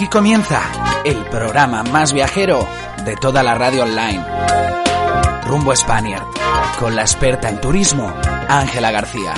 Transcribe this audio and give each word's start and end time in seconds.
Aquí 0.00 0.08
comienza 0.08 0.62
el 1.04 1.26
programa 1.26 1.82
más 1.82 2.14
viajero 2.14 2.66
de 3.04 3.16
toda 3.16 3.42
la 3.42 3.54
radio 3.54 3.82
online. 3.82 4.24
Rumbo 5.44 5.76
Spaniard, 5.76 6.24
con 6.78 6.96
la 6.96 7.02
experta 7.02 7.50
en 7.50 7.60
turismo, 7.60 8.10
Ángela 8.48 8.92
García. 8.92 9.34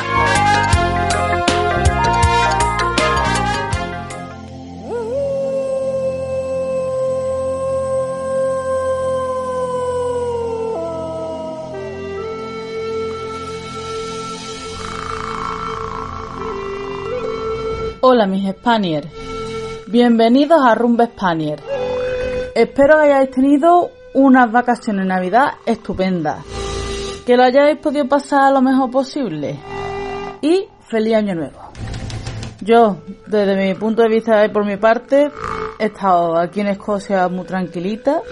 Hola 18.04 18.26
mis 18.26 18.48
Spaniers, 18.48 19.08
bienvenidos 19.92 20.58
a 20.64 20.74
Rumba 20.74 21.04
Spanier. 21.04 21.62
Espero 22.54 22.96
que 22.96 23.02
hayáis 23.02 23.30
tenido 23.30 23.90
unas 24.14 24.50
vacaciones 24.50 25.04
de 25.04 25.08
Navidad 25.08 25.48
estupendas, 25.66 26.42
que 27.26 27.36
lo 27.36 27.42
hayáis 27.42 27.76
podido 27.76 28.08
pasar 28.08 28.54
lo 28.54 28.62
mejor 28.62 28.90
posible 28.90 29.58
y 30.40 30.66
feliz 30.88 31.14
año 31.14 31.34
nuevo. 31.34 31.58
Yo, 32.62 33.02
desde 33.26 33.54
mi 33.54 33.74
punto 33.74 34.00
de 34.00 34.08
vista 34.08 34.42
y 34.46 34.48
por 34.48 34.64
mi 34.64 34.78
parte, 34.78 35.30
he 35.78 35.84
estado 35.84 36.38
aquí 36.38 36.60
en 36.60 36.68
Escocia 36.68 37.28
muy 37.28 37.44
tranquilita. 37.44 38.22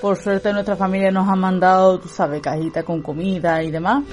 Por 0.00 0.16
suerte 0.16 0.52
nuestra 0.52 0.76
familia 0.76 1.10
nos 1.10 1.28
ha 1.28 1.34
mandado, 1.34 1.98
tú 1.98 2.08
sabes, 2.08 2.40
cajita 2.40 2.84
con 2.84 3.02
comida 3.02 3.60
y 3.64 3.72
demás. 3.72 4.04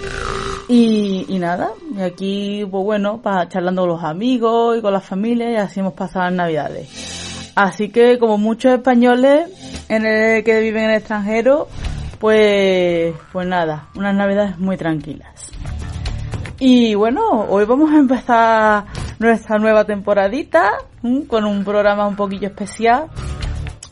Y, 0.69 1.25
y 1.29 1.39
nada, 1.39 1.69
y 1.95 2.01
aquí, 2.01 2.65
pues 2.69 2.83
bueno, 2.83 3.21
para 3.21 3.47
charlando 3.47 3.83
con 3.83 3.89
los 3.89 4.03
amigos 4.03 4.77
y 4.77 4.81
con 4.81 4.91
la 4.91 4.99
familia 4.99 5.49
y 5.51 5.55
así 5.55 5.79
hemos 5.79 5.93
pasado 5.93 6.25
las 6.25 6.33
navidades. 6.33 7.53
Así 7.55 7.89
que 7.89 8.19
como 8.19 8.37
muchos 8.37 8.73
españoles 8.73 9.49
en 9.87 10.05
el 10.05 10.43
que 10.43 10.59
viven 10.59 10.83
en 10.83 10.89
el 10.91 10.97
extranjero, 10.97 11.67
pues, 12.19 13.15
pues 13.31 13.47
nada, 13.47 13.87
unas 13.95 14.13
navidades 14.13 14.59
muy 14.59 14.77
tranquilas. 14.77 15.51
Y 16.59 16.95
bueno, 16.95 17.45
hoy 17.49 17.65
vamos 17.65 17.91
a 17.91 17.97
empezar 17.97 18.85
nuestra 19.19 19.57
nueva 19.59 19.85
temporadita 19.85 20.73
con 21.27 21.45
un 21.45 21.63
programa 21.63 22.07
un 22.07 22.15
poquillo 22.15 22.47
especial 22.47 23.07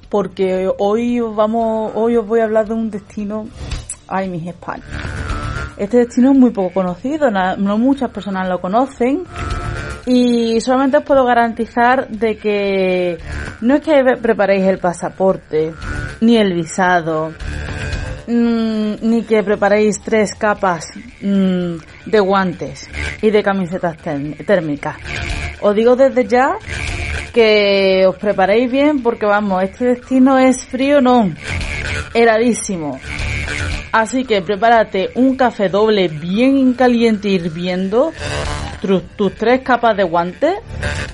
porque 0.10 0.70
hoy 0.80 1.20
os 1.20 1.36
vamos, 1.36 1.92
hoy 1.95 2.17
os 2.17 2.28
voy 2.28 2.39
a 2.39 2.45
hablar 2.45 2.67
de 2.67 2.73
un 2.73 2.89
destino, 2.89 3.48
ay 4.08 4.30
mis 4.30 4.48
España. 4.48 4.84
Este 5.78 5.98
destino 5.98 6.31
es 6.31 6.38
muy 6.38 6.52
poco 6.52 6.73
conocido, 6.73 7.30
no 7.30 7.78
muchas 7.78 8.09
personas 8.09 8.48
lo 8.48 8.59
conocen 8.62 9.23
y 10.06 10.62
solamente 10.62 10.98
os 10.98 11.04
puedo 11.04 11.26
garantizar 11.26 12.08
de 12.08 12.38
que 12.38 13.17
no 13.61 13.76
es 13.76 13.82
que 13.82 14.04
preparéis 14.22 14.66
el 14.66 14.77
pasaporte, 14.77 15.73
ni 16.22 16.38
el 16.38 16.54
visado, 16.54 17.33
mm, 18.27 18.94
ni 19.02 19.23
que 19.23 19.44
preparéis 19.44 19.99
tres 20.02 20.33
capas 20.36 20.88
mm, 21.22 21.76
de 22.05 22.20
guantes 22.20 22.89
y 23.22 23.30
de 23.32 23.44
camisetas 23.44 23.98
térm- 23.98 24.45
térmicas. 24.45 24.95
Os 25.61 25.76
digo 25.76 25.95
desde 25.95 26.26
ya 26.26 26.55
que 27.33 28.05
os 28.08 28.16
preparéis 28.16 28.72
bien 28.72 29.04
porque 29.04 29.26
vamos, 29.26 29.61
este 29.64 29.86
destino 29.86 30.38
es 30.38 30.64
frío 30.66 31.02
no, 31.02 31.32
heladísimo. 32.14 32.98
Así 33.92 34.26
que 34.26 34.42
prepárate 34.42 35.11
un 35.16 35.38
café 35.38 35.70
doble 35.70 36.08
bien 36.08 36.73
caliente 36.73 37.30
hirviendo, 37.30 38.11
tus, 38.82 39.36
tres 39.36 39.61
capas 39.61 39.95
de 39.95 40.04
guantes, 40.04 40.56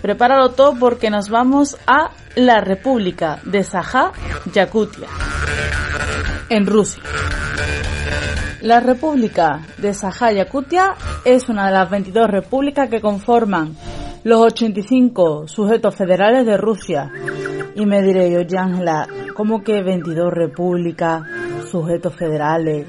prepáralo 0.02 0.50
todo 0.52 0.76
porque 0.80 1.10
nos 1.10 1.30
vamos 1.30 1.78
a 1.86 2.12
la 2.36 2.62
República 2.62 3.40
de 3.44 3.64
Sajá, 3.64 4.12
Yakutia, 4.52 5.08
en 6.50 6.66
Rusia. 6.66 7.04
La 8.62 8.80
República 8.80 9.62
de 9.78 9.94
Sajá 9.94 10.32
Yakutia 10.32 10.94
es 11.26 11.50
una 11.50 11.68
de 11.68 11.74
las 11.74 11.90
22 11.90 12.28
repúblicas 12.30 12.90
que 12.90 13.02
conforman 13.02 13.76
los 14.24 14.40
85 14.40 15.48
sujetos 15.48 15.96
federales 15.96 16.46
de 16.46 16.58
Rusia. 16.58 17.12
Y 17.76 17.86
me 17.86 18.02
diré 18.04 18.32
yo, 18.32 18.60
Ángela, 18.60 19.08
¿cómo 19.36 19.64
que 19.64 19.82
22 19.82 20.32
repúblicas, 20.32 21.24
sujetos 21.72 22.14
federales? 22.16 22.86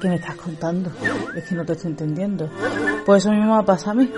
¿Qué 0.00 0.08
me 0.08 0.16
estás 0.16 0.36
contando? 0.36 0.90
Es 1.36 1.44
que 1.48 1.54
no 1.54 1.64
te 1.64 1.72
estoy 1.72 1.90
entendiendo. 1.92 2.48
Pues 3.06 3.24
eso 3.24 3.32
mismo 3.32 3.54
me 3.54 3.60
ha 3.60 3.64
pasado 3.64 3.92
a 3.92 3.94
mí. 3.94 4.10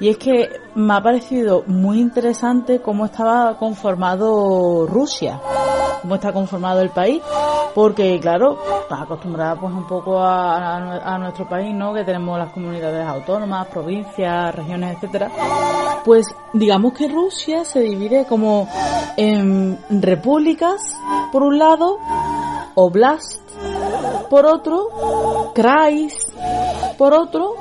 Y 0.00 0.08
es 0.08 0.18
que 0.18 0.50
me 0.74 0.92
ha 0.94 1.00
parecido 1.02 1.62
muy 1.66 2.00
interesante 2.00 2.80
cómo 2.80 3.06
estaba 3.06 3.56
conformado 3.56 4.86
Rusia, 4.86 5.40
cómo 6.02 6.16
está 6.16 6.32
conformado 6.32 6.80
el 6.80 6.90
país, 6.90 7.22
porque 7.74 8.18
claro, 8.20 8.58
estás 8.82 9.02
acostumbrada 9.02 9.54
pues 9.58 9.72
un 9.72 9.86
poco 9.86 10.18
a, 10.20 10.76
a- 10.76 11.14
a 11.14 11.18
nuestro 11.18 11.48
país, 11.48 11.72
¿no? 11.74 11.94
Que 11.94 12.04
tenemos 12.04 12.38
las 12.38 12.52
comunidades 12.52 13.06
autónomas, 13.06 13.68
provincias, 13.68 14.54
regiones, 14.54 14.96
etcétera. 14.96 15.30
Pues 16.04 16.26
digamos 16.52 16.92
que 16.92 17.08
Rusia 17.08 17.64
se 17.64 17.80
divide 17.80 18.26
como 18.26 18.68
en 19.16 19.78
repúblicas, 19.90 20.80
por 21.32 21.42
un 21.44 21.58
lado, 21.58 21.98
oblast, 22.74 23.40
por 24.30 24.46
otro, 24.46 25.52
krais, 25.54 26.14
por 26.98 27.14
otro, 27.14 27.54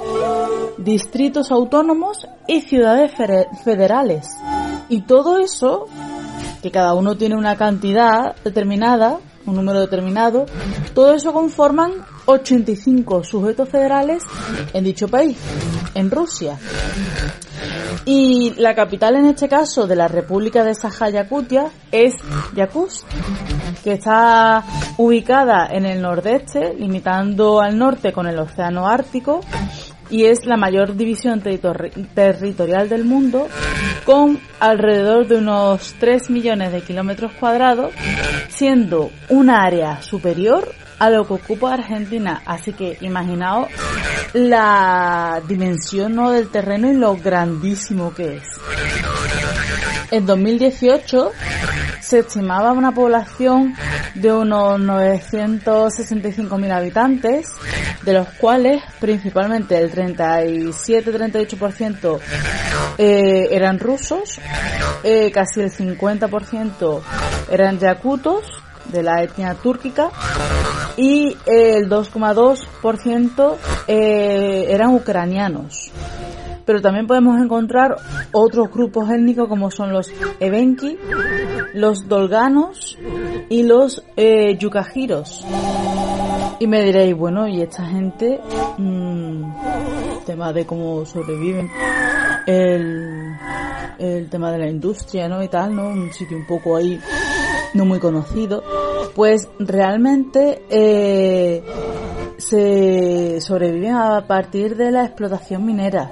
distritos 0.78 1.51
autónomos 1.51 2.28
y 2.47 2.62
ciudades 2.62 3.12
federales. 3.63 4.28
Y 4.90 5.02
todo 5.02 5.40
eso, 5.40 5.88
que 6.62 6.72
cada 6.72 6.94
uno 6.94 7.16
tiene 7.16 7.35
una 7.35 7.56
cantidad 7.56 8.35
determinada, 8.44 9.19
un 9.46 9.56
número 9.56 9.81
determinado, 9.81 10.46
todo 10.94 11.13
eso 11.13 11.34
conforman 11.34 11.91
85 12.25 13.23
sujetos 13.23 13.69
federales 13.69 14.23
en 14.73 14.84
dicho 14.84 15.07
país, 15.07 15.38
en 15.94 16.09
Rusia. 16.09 16.57
Y 18.05 18.53
la 18.57 18.75
capital 18.75 19.15
en 19.15 19.25
este 19.27 19.47
caso 19.47 19.87
de 19.87 19.95
la 19.95 20.07
República 20.07 20.63
de 20.63 20.75
Sajá 20.75 21.09
Yakutia 21.09 21.67
es 21.91 22.15
Yakutsk, 22.55 23.05
que 23.83 23.93
está 23.93 24.63
ubicada 24.97 25.67
en 25.71 25.85
el 25.85 26.01
nordeste, 26.01 26.73
limitando 26.77 27.61
al 27.61 27.77
norte 27.77 28.11
con 28.13 28.27
el 28.27 28.39
Océano 28.39 28.87
Ártico, 28.87 29.41
y 30.09 30.25
es 30.25 30.45
la 30.45 30.57
mayor 30.57 30.95
división 30.95 31.41
territori- 31.41 32.07
territorial 32.13 32.89
del 32.89 33.03
mundo, 33.05 33.47
con 34.05 34.39
alrededor 34.59 35.27
de 35.27 35.37
unos 35.37 35.95
3 35.99 36.29
millones 36.29 36.71
de 36.71 36.81
kilómetros 36.81 37.31
cuadrados, 37.39 37.93
siendo 38.49 39.09
una 39.29 39.63
área 39.63 40.01
superior 40.01 40.73
a 40.99 41.09
lo 41.09 41.27
que 41.27 41.33
ocupa 41.33 41.73
Argentina. 41.73 42.41
Así 42.45 42.71
que 42.73 42.97
imaginaos 43.01 43.67
la 44.34 45.41
dimensión 45.47 46.16
¿no? 46.16 46.29
del 46.31 46.49
terreno 46.49 46.90
y 46.90 46.95
lo 46.95 47.16
grandísimo 47.17 48.13
que 48.13 48.37
es. 48.37 48.43
En 50.11 50.25
2018 50.25 51.31
se 52.01 52.19
estimaba 52.19 52.72
una 52.73 52.93
población 52.93 53.75
de 54.13 54.31
unos 54.31 54.79
965.000 54.79 56.72
habitantes, 56.72 57.47
de 58.03 58.13
los 58.13 58.28
cuales 58.34 58.84
principalmente 58.99 59.79
el 59.79 59.91
37-38% 59.91 62.19
eh, 62.97 63.47
eran 63.51 63.79
rusos, 63.79 64.39
eh, 65.03 65.31
casi 65.31 65.61
el 65.61 65.72
50% 65.72 67.01
eran 67.49 67.79
yakutos 67.79 68.62
de 68.91 69.03
la 69.03 69.24
etnia 69.24 69.56
túrquica 69.56 70.12
y 70.97 71.35
el 71.46 71.90
2,2% 71.90 73.56
eh, 73.88 74.66
eran 74.70 74.94
ucranianos. 74.94 75.91
Pero 76.66 76.82
también 76.82 77.08
podemos 77.08 77.41
encontrar 77.41 77.97
otros 78.32 78.72
grupos 78.72 79.09
étnicos 79.09 79.50
como 79.50 79.70
son 79.70 79.91
los 79.91 80.09
evenki, 80.40 80.97
los 81.74 82.08
dolganos 82.08 82.97
y 83.50 83.64
los 83.64 84.03
eh. 84.16 84.58
Y 86.59 86.68
me 86.68 86.84
diréis, 86.84 87.16
bueno, 87.18 87.47
y 87.47 87.62
esta 87.62 87.85
gente, 87.85 88.40
mmm, 88.78 89.44
tema 90.26 90.53
de 90.53 90.66
cómo 90.66 91.06
sobreviven, 91.06 91.70
el, 92.47 93.35
el 93.97 94.30
tema 94.30 94.52
de 94.52 94.59
la 94.59 94.70
industria, 94.70 95.28
¿no? 95.28 95.44
Y 95.44 95.50
tal, 95.50 95.76
¿no? 95.76 95.90
Un 95.90 96.14
sitio 96.14 96.38
un 96.38 96.46
poco 96.47 96.78
ahí 96.78 96.97
no 97.73 97.85
muy 97.85 97.99
conocido. 97.99 98.64
Pues 99.16 99.49
realmente 99.59 100.64
eh, 100.70 101.64
se 102.37 103.40
sobreviven 103.41 103.96
a 103.96 104.25
partir 104.28 104.75
de 104.75 104.91
la 104.91 105.05
explotación 105.05 105.66
minera. 105.66 106.09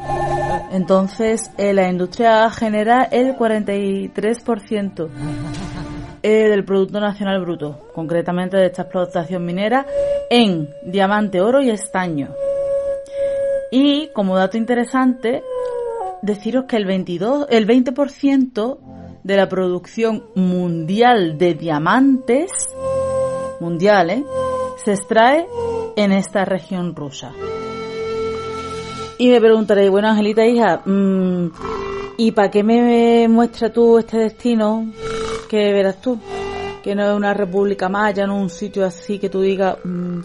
Entonces, 0.71 1.51
la 1.57 1.89
industria 1.89 2.49
genera 2.49 3.03
el 3.03 3.35
43% 3.35 5.09
eh, 6.23 6.49
del 6.49 6.63
Producto 6.63 6.99
Nacional 6.99 7.41
Bruto, 7.41 7.89
concretamente 7.93 8.55
de 8.55 8.67
esta 8.67 8.83
explotación 8.83 9.43
minera, 9.43 9.85
en 10.29 10.69
diamante, 10.85 11.41
oro 11.41 11.61
y 11.61 11.71
estaño. 11.71 12.29
Y 13.71 14.09
como 14.13 14.37
dato 14.37 14.57
interesante, 14.57 15.43
deciros 16.21 16.65
que 16.65 16.77
el 16.77 16.85
22, 16.85 17.47
el 17.49 17.67
20% 17.67 18.77
de 19.23 19.35
la 19.35 19.47
producción 19.47 20.25
mundial 20.35 21.37
de 21.37 21.53
diamantes, 21.53 22.51
mundial, 23.59 24.09
¿eh? 24.09 24.23
se 24.83 24.93
extrae 24.93 25.47
en 25.95 26.11
esta 26.11 26.45
región 26.45 26.95
rusa. 26.95 27.31
Y 29.17 29.29
me 29.29 29.39
preguntaréis, 29.39 29.91
bueno, 29.91 30.07
Angelita, 30.07 30.45
hija, 30.45 30.81
mm, 30.83 31.51
¿y 32.17 32.31
para 32.31 32.49
qué 32.49 32.63
me 32.63 33.27
muestra 33.27 33.71
tú 33.71 33.99
este 33.99 34.17
destino 34.17 34.91
que 35.47 35.71
verás 35.71 36.01
tú? 36.01 36.17
Que 36.81 36.95
no 36.95 37.07
es 37.07 37.15
una 37.15 37.33
república 37.33 37.87
maya, 37.87 38.25
no 38.25 38.35
un 38.41 38.49
sitio 38.49 38.83
así 38.83 39.19
que 39.19 39.29
tú 39.29 39.41
digas, 39.41 39.77
mm, 39.83 40.21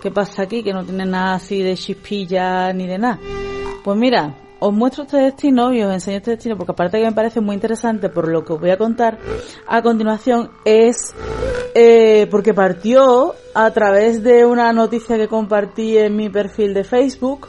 ¿qué 0.00 0.10
pasa 0.10 0.44
aquí? 0.44 0.62
Que 0.62 0.72
no 0.72 0.82
tiene 0.82 1.04
nada 1.04 1.34
así 1.34 1.62
de 1.62 1.74
chispilla 1.74 2.72
ni 2.72 2.86
de 2.86 2.96
nada. 2.96 3.18
Pues 3.84 3.98
mira, 3.98 4.34
os 4.60 4.72
muestro 4.72 5.04
este 5.04 5.18
destino 5.18 5.72
y 5.72 5.82
os 5.82 5.92
enseño 5.92 6.18
este 6.18 6.32
destino 6.32 6.56
porque 6.56 6.72
aparte 6.72 6.98
que 6.98 7.04
me 7.04 7.12
parece 7.12 7.40
muy 7.40 7.54
interesante 7.54 8.08
por 8.08 8.28
lo 8.28 8.44
que 8.44 8.52
os 8.52 8.60
voy 8.60 8.70
a 8.70 8.78
contar 8.78 9.18
a 9.66 9.82
continuación 9.82 10.50
es 10.64 11.14
eh, 11.74 12.26
porque 12.30 12.54
partió 12.54 13.34
a 13.54 13.70
través 13.70 14.22
de 14.22 14.44
una 14.44 14.72
noticia 14.72 15.16
que 15.16 15.28
compartí 15.28 15.96
en 15.96 16.16
mi 16.16 16.28
perfil 16.28 16.74
de 16.74 16.84
Facebook 16.84 17.48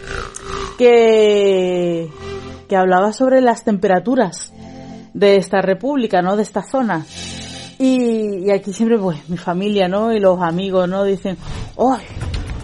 que, 0.78 2.10
que 2.68 2.76
hablaba 2.76 3.12
sobre 3.12 3.42
las 3.42 3.64
temperaturas 3.64 4.54
de 5.14 5.38
esta 5.38 5.62
república, 5.62 6.22
¿no? 6.22 6.36
De 6.36 6.44
esta 6.44 6.62
zona. 6.64 7.06
Y, 7.78 8.46
y 8.46 8.52
aquí 8.52 8.72
siempre 8.72 8.98
pues 8.98 9.28
mi 9.30 9.38
familia, 9.38 9.88
¿no? 9.88 10.14
Y 10.14 10.20
los 10.20 10.40
amigos, 10.42 10.88
¿no? 10.88 11.04
Dicen, 11.04 11.38
¡ay! 11.78 12.06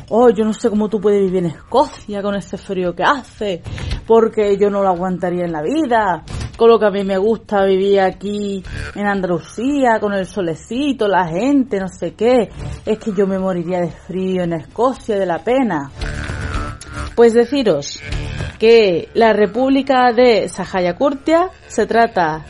oh, 0.09 0.29
yo 0.29 0.43
no 0.45 0.53
sé 0.53 0.69
cómo 0.69 0.89
tú 0.89 0.99
puedes 0.99 1.21
vivir 1.21 1.39
en 1.39 1.51
Escocia 1.51 2.21
con 2.21 2.35
este 2.35 2.57
frío 2.57 2.95
que 2.95 3.03
hace, 3.03 3.61
porque 4.05 4.57
yo 4.57 4.69
no 4.69 4.81
lo 4.81 4.89
aguantaría 4.89 5.45
en 5.45 5.51
la 5.51 5.61
vida. 5.61 6.23
Con 6.57 6.69
lo 6.69 6.79
que 6.79 6.85
a 6.85 6.91
mí 6.91 7.03
me 7.03 7.17
gusta 7.17 7.65
vivir 7.65 7.99
aquí 7.99 8.63
en 8.95 9.05
Andalucía, 9.05 9.99
con 9.99 10.13
el 10.13 10.25
solecito, 10.25 11.07
la 11.07 11.27
gente, 11.27 11.79
no 11.79 11.89
sé 11.89 12.13
qué. 12.13 12.49
Es 12.85 12.97
que 12.97 13.11
yo 13.11 13.27
me 13.27 13.37
moriría 13.37 13.81
de 13.81 13.91
frío 13.91 14.43
en 14.43 14.53
Escocia, 14.53 15.19
de 15.19 15.25
la 15.25 15.39
pena. 15.39 15.91
Pues 17.15 17.33
deciros 17.33 17.99
que 18.57 19.09
la 19.13 19.33
República 19.33 20.13
de 20.13 20.47
Sahayakurtia 20.47 21.49
se 21.67 21.85
trata 21.85 22.45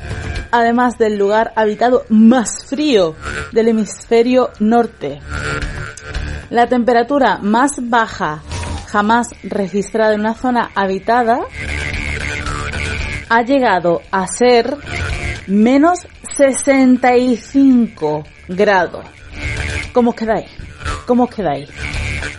además 0.52 0.98
del 0.98 1.18
lugar 1.18 1.52
habitado 1.56 2.04
más 2.10 2.66
frío 2.66 3.16
del 3.52 3.70
hemisferio 3.70 4.52
norte. 4.60 5.20
La 6.50 6.68
temperatura 6.68 7.40
más 7.42 7.78
baja 7.82 8.42
jamás 8.96 9.28
registrada 9.44 10.14
en 10.14 10.22
una 10.22 10.36
zona 10.36 10.72
habitada 10.74 11.42
ha 13.28 13.42
llegado 13.42 14.02
a 14.10 14.26
ser 14.26 14.78
menos 15.48 16.08
65 16.38 18.24
grados. 18.48 19.06
¿Cómo 19.92 20.12
os 20.12 20.16
quedáis? 20.16 20.50
¿Cómo 21.06 21.24
os 21.26 21.30
quedáis? 21.30 21.70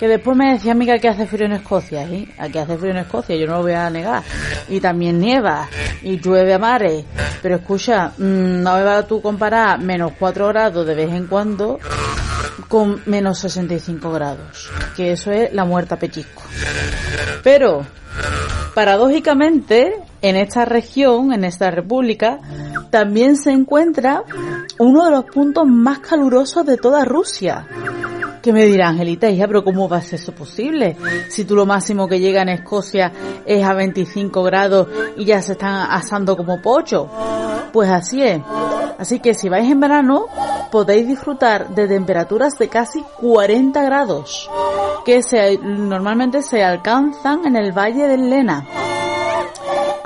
Que 0.01 0.09
después 0.09 0.35
me 0.35 0.53
decía 0.53 0.73
amiga 0.73 0.99
que 0.99 1.09
hace 1.09 1.27
frío 1.27 1.45
en 1.45 1.53
Escocia, 1.53 2.05
¿eh? 2.05 2.27
Aquí 2.39 2.57
hace 2.57 2.79
frío 2.79 2.93
en 2.93 2.99
Escocia, 2.99 3.37
yo 3.37 3.47
no 3.47 3.59
lo 3.59 3.63
voy 3.63 3.73
a 3.75 3.91
negar. 3.91 4.23
Y 4.71 4.81
también 4.81 5.21
nieva, 5.21 5.69
y 6.01 6.19
llueve 6.19 6.55
a 6.55 6.59
mares. 6.59 7.05
Pero 7.43 7.57
escucha, 7.57 8.13
mm, 8.17 8.63
no 8.63 8.77
me 8.77 8.83
vas 8.83 9.05
a 9.05 9.07
tú 9.07 9.21
comparar 9.21 9.79
menos 9.81 10.13
4 10.19 10.49
grados 10.49 10.87
de 10.87 10.95
vez 10.95 11.13
en 11.13 11.27
cuando 11.27 11.79
con 12.69 13.03
menos 13.07 13.39
65 13.39 14.11
grados, 14.11 14.71
que 14.97 15.13
eso 15.13 15.31
es 15.31 15.53
la 15.53 15.65
muerta 15.65 15.99
pellizco. 15.99 16.43
Pero, 17.43 17.87
paradójicamente, 18.75 19.95
en 20.23 20.37
esta 20.37 20.65
región, 20.65 21.33
en 21.33 21.45
esta 21.45 21.71
república, 21.71 22.41
también 22.91 23.37
se 23.37 23.53
encuentra 23.53 24.25
uno 24.79 25.05
de 25.05 25.11
los 25.11 25.25
puntos 25.27 25.67
más 25.67 26.01
calurosos 26.01 26.67
de 26.67 26.77
toda 26.77 27.05
Rusia. 27.05 27.67
Que 28.47 28.53
me 28.53 28.65
dirá 28.65 28.91
Angelita, 28.91 29.29
hija, 29.29 29.49
pero 29.49 29.65
¿cómo 29.65 29.89
va 29.89 29.97
a 29.97 30.03
ser 30.03 30.21
eso 30.21 30.31
posible? 30.31 30.97
Si 31.31 31.45
tú 31.45 31.57
lo 31.57 31.67
máximo 31.67 32.07
que 32.07 32.21
llega 32.21 32.43
en 32.43 32.51
Escocia 32.51 33.11
es 33.45 33.65
a 33.65 33.75
25 33.75 34.41
grados 34.45 34.87
y 35.17 35.25
ya 35.25 35.43
se 35.43 35.55
están 35.55 35.91
asando 35.91 36.37
como 36.37 36.63
pollo. 36.63 37.09
Pues 37.73 37.91
así 37.91 38.23
es. 38.23 38.41
Así 38.99 39.19
que 39.19 39.35
si 39.35 39.49
vais 39.49 39.69
en 39.69 39.81
verano, 39.81 40.27
podéis 40.71 41.09
disfrutar 41.09 41.75
de 41.75 41.89
temperaturas 41.89 42.57
de 42.57 42.69
casi 42.69 43.03
40 43.19 43.83
grados, 43.83 44.49
que 45.05 45.25
se, 45.25 45.59
normalmente 45.59 46.41
se 46.41 46.63
alcanzan 46.63 47.47
en 47.47 47.57
el 47.57 47.73
Valle 47.73 48.07
del 48.07 48.31
Lena. 48.31 48.65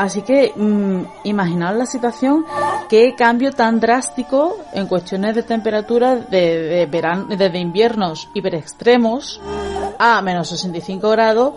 Así 0.00 0.23
que 0.23 0.55
mmm, 0.56 1.02
imaginaos 1.25 1.76
la 1.76 1.85
situación, 1.85 2.47
qué 2.88 3.14
cambio 3.14 3.52
tan 3.52 3.81
drástico 3.81 4.56
en 4.73 4.87
cuestiones 4.87 5.35
de 5.35 5.43
temperatura 5.43 6.17
de, 6.17 6.88
verano, 6.91 7.26
desde 7.29 7.58
inviernos 7.58 8.26
hiperextremos 8.32 9.43
a 9.99 10.23
menos 10.23 10.49
65 10.49 11.11
grados 11.11 11.52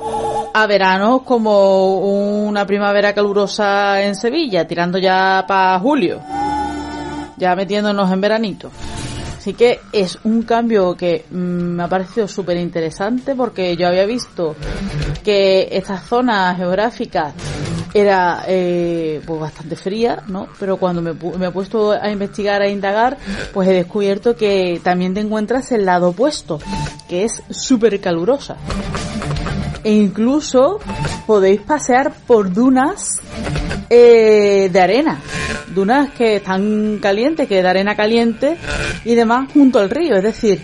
a 0.54 0.68
veranos 0.68 1.22
como 1.22 2.00
una 2.00 2.68
primavera 2.68 3.14
calurosa 3.14 4.04
en 4.04 4.14
Sevilla, 4.14 4.68
tirando 4.68 4.98
ya 4.98 5.46
para 5.48 5.80
julio, 5.80 6.20
ya 7.38 7.56
metiéndonos 7.56 8.12
en 8.12 8.20
veranito. 8.20 8.72
Así 9.38 9.54
que 9.54 9.80
es 9.94 10.20
un 10.26 10.44
cambio 10.44 10.98
que 10.98 11.24
mm, 11.32 11.36
me 11.36 11.84
ha 11.84 11.88
parecido 11.88 12.28
súper 12.28 12.58
interesante 12.58 13.36
porque 13.36 13.78
yo 13.78 13.88
había 13.88 14.06
visto 14.06 14.54
que 15.24 15.70
esta 15.72 15.98
zona 15.98 16.54
geográfica 16.56 17.34
era 17.94 18.44
eh, 18.48 19.22
pues 19.26 19.40
bastante 19.40 19.76
fría, 19.76 20.24
¿no? 20.28 20.48
Pero 20.60 20.78
cuando 20.78 21.02
me, 21.02 21.14
me 21.14 21.48
he 21.48 21.52
puesto 21.52 21.92
a 21.92 22.10
investigar, 22.10 22.62
a 22.62 22.70
indagar, 22.70 23.18
pues 23.54 23.68
he 23.68 23.74
descubierto 23.74 24.36
que 24.36 24.80
también 24.84 25.14
te 25.14 25.20
encuentras 25.20 25.72
el 25.72 25.86
lado 25.86 26.10
opuesto, 26.10 26.60
que 27.08 27.24
es 27.26 27.42
súper 27.50 28.00
calurosa. 28.00 28.58
E 29.84 29.92
incluso 29.92 30.80
podéis 31.28 31.62
pasear 31.62 32.14
por 32.26 32.52
dunas 32.54 33.20
eh, 33.90 34.70
de 34.72 34.82
arena, 34.82 35.20
dunas 35.76 36.10
que 36.12 36.38
están 36.38 37.00
calientes, 37.02 37.48
que 37.48 37.62
de 37.62 37.68
arena 37.68 37.96
caliente 37.96 38.58
y 39.04 39.14
demás 39.14 39.52
junto 39.54 39.80
al 39.80 39.90
río. 39.90 40.16
Es 40.16 40.24
decir, 40.24 40.62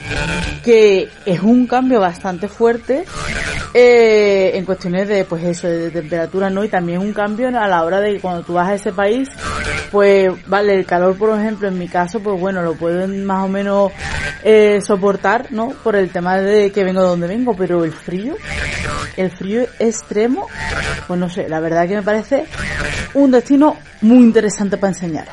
que 0.64 1.10
es 1.26 1.42
un 1.42 1.68
cambio 1.68 2.00
bastante 2.00 2.48
fuerte 2.48 3.06
eh, 3.74 4.52
en 4.56 4.66
cuestiones 4.66 5.08
de 5.08 5.26
pues 5.26 5.44
eso 5.44 5.68
de 5.68 5.92
temperatura 5.92 6.50
no 6.50 6.64
y 6.64 6.70
también 6.70 7.00
un 7.00 7.14
cambio 7.14 7.48
a 7.50 7.68
la 7.68 7.84
hora 7.84 8.00
de 8.00 8.20
cuando 8.20 8.44
tú 8.44 8.54
vas 8.54 8.68
a 8.68 8.74
ese 8.76 8.92
país 8.92 9.30
pues 9.92 10.30
vale 10.48 10.74
el 10.74 10.86
calor 10.86 11.16
por 11.18 11.38
ejemplo 11.40 11.68
en 11.68 11.78
mi 11.78 11.88
caso 11.88 12.20
pues 12.20 12.40
bueno 12.40 12.62
lo 12.62 12.74
pueden 12.74 13.26
más 13.26 13.46
o 13.46 13.48
menos 13.48 13.92
eh, 14.44 14.80
soportar 14.82 15.52
no 15.52 15.70
por 15.70 15.96
el 15.96 16.10
tema 16.10 16.38
de 16.38 16.72
que 16.72 16.84
vengo 16.84 17.02
de 17.02 17.08
donde 17.08 17.28
vengo 17.28 17.56
pero 17.56 17.84
el 17.84 17.92
frío 17.92 18.36
el 19.18 19.30
frío 19.30 19.64
extremo 19.78 20.48
pues 21.08 21.20
no 21.20 21.30
sé 21.30 21.48
la 21.48 21.60
verdad 21.60 21.88
que 21.88 21.96
me 21.96 22.04
parece 22.04 22.46
un 23.14 23.32
destino 23.32 23.78
muy 24.02 24.18
interesante 24.18 24.78
para 24.78 24.94
enseñar 24.94 25.28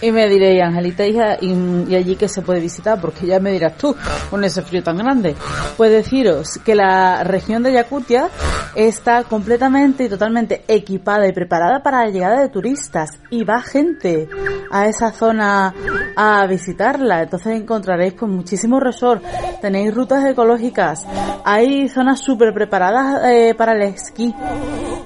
y 0.00 0.12
me 0.12 0.28
diréis, 0.28 0.62
Angelita, 0.62 1.06
hija, 1.06 1.36
y, 1.40 1.94
allí 1.94 2.16
que 2.16 2.28
se 2.28 2.42
puede 2.42 2.60
visitar, 2.60 3.00
porque 3.00 3.26
ya 3.26 3.40
me 3.40 3.52
dirás 3.52 3.76
tú, 3.76 3.94
con 4.30 4.44
ese 4.44 4.62
frío 4.62 4.82
tan 4.82 4.98
grande. 4.98 5.34
Pues 5.76 5.90
deciros 5.90 6.58
que 6.64 6.74
la 6.74 7.24
región 7.24 7.62
de 7.62 7.72
Yakutia 7.72 8.28
está 8.74 9.24
completamente 9.24 10.04
y 10.04 10.08
totalmente 10.08 10.64
equipada 10.68 11.26
y 11.26 11.32
preparada 11.32 11.82
para 11.82 12.04
la 12.04 12.10
llegada 12.10 12.40
de 12.40 12.48
turistas. 12.48 13.18
Y 13.30 13.44
va 13.44 13.62
gente 13.62 14.28
a 14.70 14.86
esa 14.86 15.12
zona 15.12 15.74
a 16.16 16.46
visitarla. 16.46 17.22
Entonces 17.22 17.56
encontraréis 17.56 18.14
pues 18.14 18.30
muchísimos 18.30 18.82
resorts, 18.82 19.24
tenéis 19.60 19.94
rutas 19.94 20.24
ecológicas, 20.24 21.06
hay 21.44 21.88
zonas 21.88 22.20
súper 22.20 22.52
preparadas 22.52 23.24
eh, 23.24 23.54
para 23.56 23.72
el 23.72 23.82
esquí. 23.82 24.34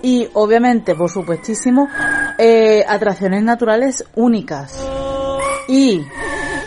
Y 0.02 0.28
obviamente, 0.35 0.94
por 0.94 1.11
supuestísimo, 1.11 1.88
eh, 2.38 2.85
atracciones 2.88 3.42
naturales 3.42 4.04
únicas. 4.14 4.83
Y 5.68 6.02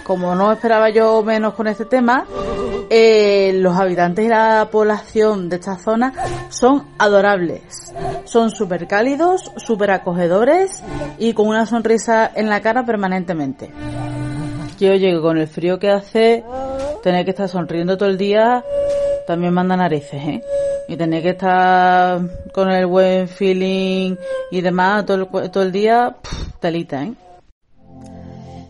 como 0.04 0.36
no 0.36 0.52
esperaba 0.52 0.90
yo 0.90 1.24
menos 1.24 1.54
con 1.54 1.68
este 1.68 1.86
tema, 1.86 2.26
eh, 2.90 3.54
los 3.56 3.78
habitantes 3.78 4.26
y 4.26 4.28
la 4.28 4.68
población 4.70 5.48
de 5.48 5.56
esta 5.56 5.78
zona 5.78 6.14
son 6.50 6.88
adorables. 6.98 7.94
Son 8.26 8.50
súper 8.50 8.88
cálidos, 8.88 9.52
súper 9.56 9.92
acogedores 9.92 10.84
y 11.18 11.34
con 11.34 11.48
una 11.48 11.66
sonrisa 11.66 12.30
en 12.36 12.50
la 12.50 12.60
cara 12.62 12.84
permanentemente. 12.84 13.72
Que 14.78 14.90
oye, 14.90 15.22
con 15.22 15.38
el 15.38 15.48
frío 15.48 15.80
que 15.80 15.90
hace, 15.90 16.44
tener 17.02 17.24
que 17.24 17.32
estar 17.32 17.48
sonriendo 17.48 17.98
todo 17.98 18.10
el 18.10 18.18
día 18.18 18.64
también 19.26 19.54
manda 19.54 19.76
narices, 19.76 20.22
¿eh? 20.24 20.44
Y 20.88 20.98
tener 20.98 21.22
que 21.22 21.30
estar 21.30 22.22
con 22.54 22.70
el 22.72 22.86
buen 22.86 23.28
feeling 23.28 24.16
y 24.52 24.62
demás 24.62 25.06
todo 25.06 25.18
el, 25.18 25.52
todo 25.52 25.64
el 25.64 25.72
día, 25.72 26.16
telita, 26.60 27.04
¿eh? 27.04 27.14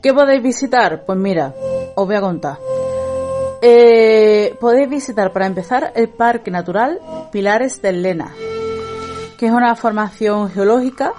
¿Qué 0.01 0.13
podéis 0.13 0.41
visitar? 0.41 1.03
Pues 1.05 1.17
mira, 1.17 1.53
os 1.96 2.05
voy 2.05 2.15
a 2.15 2.22
contar. 2.22 2.58
Eh, 3.62 4.55
podéis 4.60 4.89
visitar 4.89 5.31
para 5.31 5.46
empezar 5.46 5.91
el 5.96 6.10
Parque 6.10 6.50
Natural 6.50 7.00
Pilares 7.31 7.81
del 7.81 8.01
Lena, 8.01 8.34
que 9.38 9.46
es 9.46 9.51
una 9.51 9.75
formación 9.75 10.50
geológica 10.50 11.13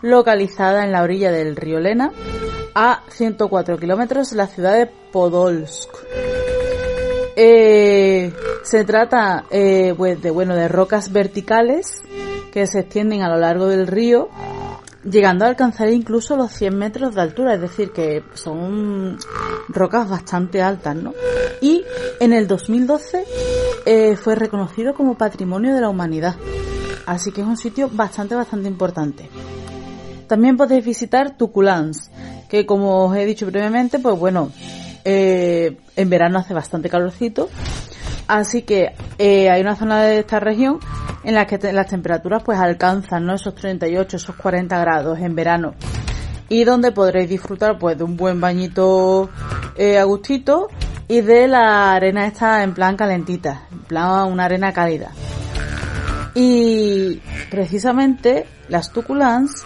localizada 0.00 0.84
en 0.84 0.92
la 0.92 1.02
orilla 1.02 1.30
del 1.30 1.56
río 1.56 1.80
Lena, 1.80 2.10
a 2.74 3.02
104 3.10 3.76
kilómetros 3.78 4.30
de 4.30 4.36
la 4.36 4.46
ciudad 4.46 4.74
de 4.74 4.86
Podolsk. 4.86 6.33
Eh, 7.36 8.32
se 8.62 8.84
trata 8.84 9.44
eh, 9.50 9.92
pues 9.96 10.22
de 10.22 10.30
bueno 10.30 10.54
de 10.54 10.68
rocas 10.68 11.10
verticales 11.12 12.02
que 12.52 12.66
se 12.66 12.80
extienden 12.80 13.22
a 13.22 13.28
lo 13.28 13.38
largo 13.38 13.66
del 13.66 13.88
río 13.88 14.30
llegando 15.04 15.44
a 15.44 15.48
alcanzar 15.48 15.90
incluso 15.90 16.36
los 16.36 16.52
100 16.52 16.76
metros 16.76 17.14
de 17.14 17.20
altura, 17.20 17.54
es 17.54 17.60
decir, 17.60 17.92
que 17.92 18.24
son 18.34 19.18
rocas 19.68 20.08
bastante 20.08 20.62
altas, 20.62 20.96
¿no? 20.96 21.12
Y 21.60 21.84
en 22.20 22.32
el 22.32 22.46
2012 22.46 23.24
eh, 23.86 24.16
fue 24.16 24.34
reconocido 24.34 24.94
como 24.94 25.16
Patrimonio 25.16 25.74
de 25.74 25.80
la 25.80 25.88
Humanidad, 25.88 26.36
así 27.06 27.32
que 27.32 27.42
es 27.42 27.46
un 27.46 27.56
sitio 27.56 27.90
bastante, 27.92 28.34
bastante 28.34 28.68
importante. 28.68 29.28
También 30.26 30.56
podéis 30.56 30.84
visitar 30.84 31.36
Tuculans, 31.36 32.10
que 32.48 32.64
como 32.64 33.06
os 33.06 33.16
he 33.16 33.26
dicho 33.26 33.46
previamente, 33.46 33.98
pues 33.98 34.18
bueno, 34.18 34.50
eh, 35.04 35.76
en 35.96 36.10
verano 36.10 36.38
hace 36.38 36.54
bastante 36.54 36.88
calorcito, 36.88 37.48
así 38.26 38.62
que 38.62 38.94
eh, 39.18 39.50
hay 39.50 39.60
una 39.60 39.76
zona 39.76 40.02
de 40.02 40.20
esta 40.20 40.40
región 40.40 40.78
en 41.24 41.34
las 41.34 41.46
que 41.46 41.58
las 41.72 41.86
temperaturas 41.86 42.42
pues 42.42 42.58
alcanzan 42.58 43.24
¿no? 43.24 43.34
esos 43.34 43.54
38, 43.54 44.16
esos 44.16 44.36
40 44.36 44.78
grados 44.78 45.18
en 45.18 45.34
verano 45.34 45.74
y 46.48 46.64
donde 46.64 46.92
podréis 46.92 47.28
disfrutar 47.28 47.78
pues 47.78 47.96
de 47.98 48.04
un 48.04 48.16
buen 48.16 48.40
bañito 48.40 49.30
eh, 49.76 49.98
a 49.98 50.04
gustito 50.04 50.68
y 51.08 51.20
de 51.20 51.48
la 51.48 51.92
arena 51.94 52.26
esta 52.26 52.62
en 52.62 52.74
plan 52.74 52.96
calentita, 52.96 53.66
en 53.70 53.80
plan 53.80 54.30
una 54.30 54.44
arena 54.44 54.72
cálida. 54.72 55.10
Y 56.34 57.20
precisamente 57.50 58.46
las 58.68 58.90
Tuculans 58.90 59.64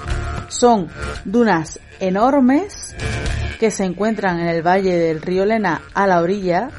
son 0.49 0.89
dunas 1.25 1.81
enormes 2.01 2.95
que 3.59 3.71
se 3.71 3.85
encuentran 3.85 4.41
en 4.41 4.49
el 4.49 4.63
valle 4.63 4.97
del 4.97 5.21
río 5.21 5.45
Lena 5.45 5.83
a 5.95 6.07
la 6.07 6.21
orilla 6.21 6.71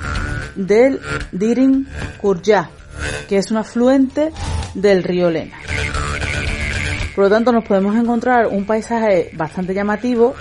del 0.56 1.00
Dirin 1.32 1.88
Kurja, 2.18 2.70
que 3.28 3.38
es 3.38 3.52
un 3.52 3.58
afluente 3.58 4.32
del 4.74 5.04
río 5.04 5.30
Lena. 5.30 5.58
Por 7.16 7.26
lo 7.26 7.30
tanto, 7.30 7.52
nos 7.52 7.66
podemos 7.66 7.96
encontrar 7.96 8.48
un 8.48 8.66
paisaje 8.66 9.32
bastante 9.34 9.74
llamativo 9.74 10.36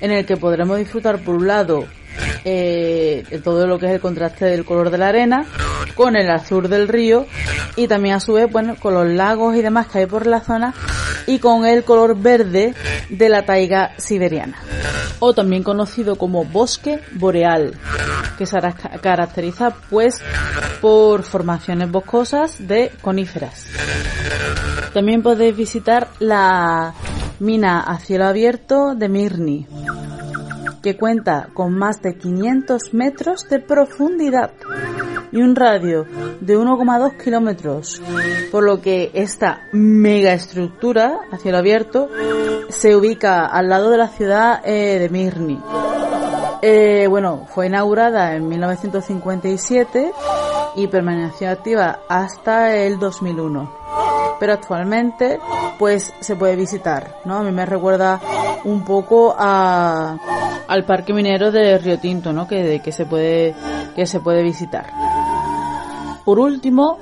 en 0.00 0.10
el 0.10 0.26
que 0.26 0.36
podremos 0.36 0.78
disfrutar, 0.78 1.20
por 1.20 1.36
un 1.36 1.46
lado, 1.46 1.86
eh, 2.44 3.40
todo 3.42 3.66
lo 3.66 3.78
que 3.78 3.86
es 3.86 3.92
el 3.92 4.00
contraste 4.00 4.44
del 4.46 4.64
color 4.64 4.90
de 4.90 4.98
la 4.98 5.08
arena 5.08 5.46
con 5.94 6.16
el 6.16 6.30
azul 6.30 6.68
del 6.68 6.88
río 6.88 7.26
y 7.76 7.88
también 7.88 8.16
a 8.16 8.20
su 8.20 8.34
vez, 8.34 8.50
bueno, 8.50 8.76
con 8.78 8.94
los 8.94 9.06
lagos 9.06 9.56
y 9.56 9.62
demás 9.62 9.86
que 9.86 10.00
hay 10.00 10.06
por 10.06 10.26
la 10.26 10.40
zona 10.40 10.74
y 11.26 11.38
con 11.38 11.66
el 11.66 11.84
color 11.84 12.18
verde 12.18 12.74
de 13.08 13.28
la 13.28 13.44
taiga 13.44 13.92
siberiana 13.98 14.58
o 15.20 15.32
también 15.32 15.62
conocido 15.62 16.16
como 16.16 16.44
bosque 16.44 17.00
boreal 17.12 17.74
que 18.36 18.46
se 18.46 18.58
caracteriza 19.00 19.70
pues 19.88 20.20
por 20.80 21.22
formaciones 21.22 21.90
boscosas 21.90 22.66
de 22.66 22.92
coníferas. 23.00 23.68
También 24.92 25.22
podéis 25.22 25.56
visitar 25.56 26.08
la 26.18 26.94
mina 27.40 27.80
a 27.80 27.98
cielo 27.98 28.26
abierto 28.26 28.94
de 28.94 29.08
Mirni, 29.08 29.66
que 30.84 30.98
cuenta 30.98 31.48
con 31.54 31.72
más 31.72 32.02
de 32.02 32.18
500 32.18 32.92
metros 32.92 33.48
de 33.48 33.58
profundidad 33.58 34.50
y 35.32 35.40
un 35.40 35.56
radio 35.56 36.04
de 36.42 36.58
1,2 36.58 37.16
kilómetros, 37.16 38.02
por 38.52 38.64
lo 38.64 38.82
que 38.82 39.10
esta 39.14 39.62
mega 39.72 40.34
estructura 40.34 41.20
a 41.32 41.38
cielo 41.38 41.56
abierto 41.56 42.10
se 42.68 42.94
ubica 42.94 43.46
al 43.46 43.70
lado 43.70 43.88
de 43.92 43.96
la 43.96 44.08
ciudad 44.08 44.60
eh, 44.62 44.98
de 44.98 45.08
Mirni. 45.08 45.58
Eh, 46.60 47.06
bueno, 47.08 47.46
fue 47.48 47.68
inaugurada 47.68 48.36
en 48.36 48.46
1957 48.46 50.12
y 50.76 50.86
permaneció 50.88 51.48
activa 51.48 52.00
hasta 52.10 52.76
el 52.76 52.98
2001. 52.98 54.03
Pero 54.40 54.52
actualmente, 54.52 55.38
pues 55.78 56.12
se 56.20 56.36
puede 56.36 56.56
visitar, 56.56 57.16
¿no? 57.24 57.38
A 57.38 57.42
mí 57.42 57.52
me 57.52 57.66
recuerda 57.66 58.20
un 58.64 58.84
poco 58.84 59.34
a, 59.38 60.16
al 60.66 60.84
parque 60.84 61.12
minero 61.12 61.52
de 61.52 61.78
Río 61.78 61.98
Tinto, 61.98 62.32
¿no? 62.32 62.46
Que, 62.46 62.80
que 62.80 62.92
se 62.92 63.06
puede 63.06 63.54
que 63.94 64.06
se 64.06 64.20
puede 64.20 64.42
visitar. 64.42 64.86
Por 66.24 66.38
último, 66.38 66.98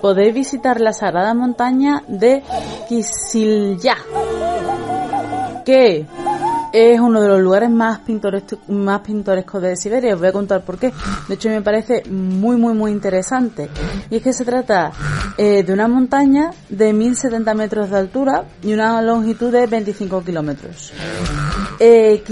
podéis 0.00 0.34
visitar 0.34 0.80
la 0.80 0.92
sagrada 0.92 1.34
montaña 1.34 2.02
de 2.08 2.42
Kisilya, 2.88 3.96
que 5.64 6.06
es 6.72 7.00
uno 7.00 7.20
de 7.20 7.28
los 7.28 7.40
lugares 7.40 7.70
más 7.70 8.00
pintorescos, 8.00 9.62
de 9.62 9.76
Siberia. 9.76 10.14
Os 10.14 10.20
voy 10.20 10.28
a 10.28 10.32
contar 10.32 10.62
por 10.62 10.78
qué. 10.78 10.92
De 11.28 11.34
hecho, 11.34 11.48
me 11.48 11.62
parece 11.62 12.02
muy, 12.08 12.56
muy, 12.56 12.74
muy 12.74 12.90
interesante. 12.90 13.68
Y 14.10 14.16
es 14.16 14.22
que 14.22 14.32
se 14.32 14.44
trata 14.44 14.92
eh, 15.36 15.62
de 15.62 15.72
una 15.72 15.88
montaña 15.88 16.50
de 16.68 16.92
1070 16.92 17.54
metros 17.54 17.90
de 17.90 17.98
altura 17.98 18.44
y 18.62 18.72
una 18.72 19.00
longitud 19.02 19.52
de 19.52 19.66
25 19.66 20.24
kilómetros. 20.24 20.92
Eh, 21.78 22.22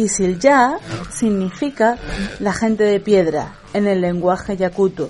significa 1.11 1.97
la 2.39 2.53
gente 2.53 2.85
de 2.85 3.01
piedra 3.01 3.55
en 3.73 3.87
el 3.87 4.01
lenguaje 4.01 4.57
yakuto 4.57 5.09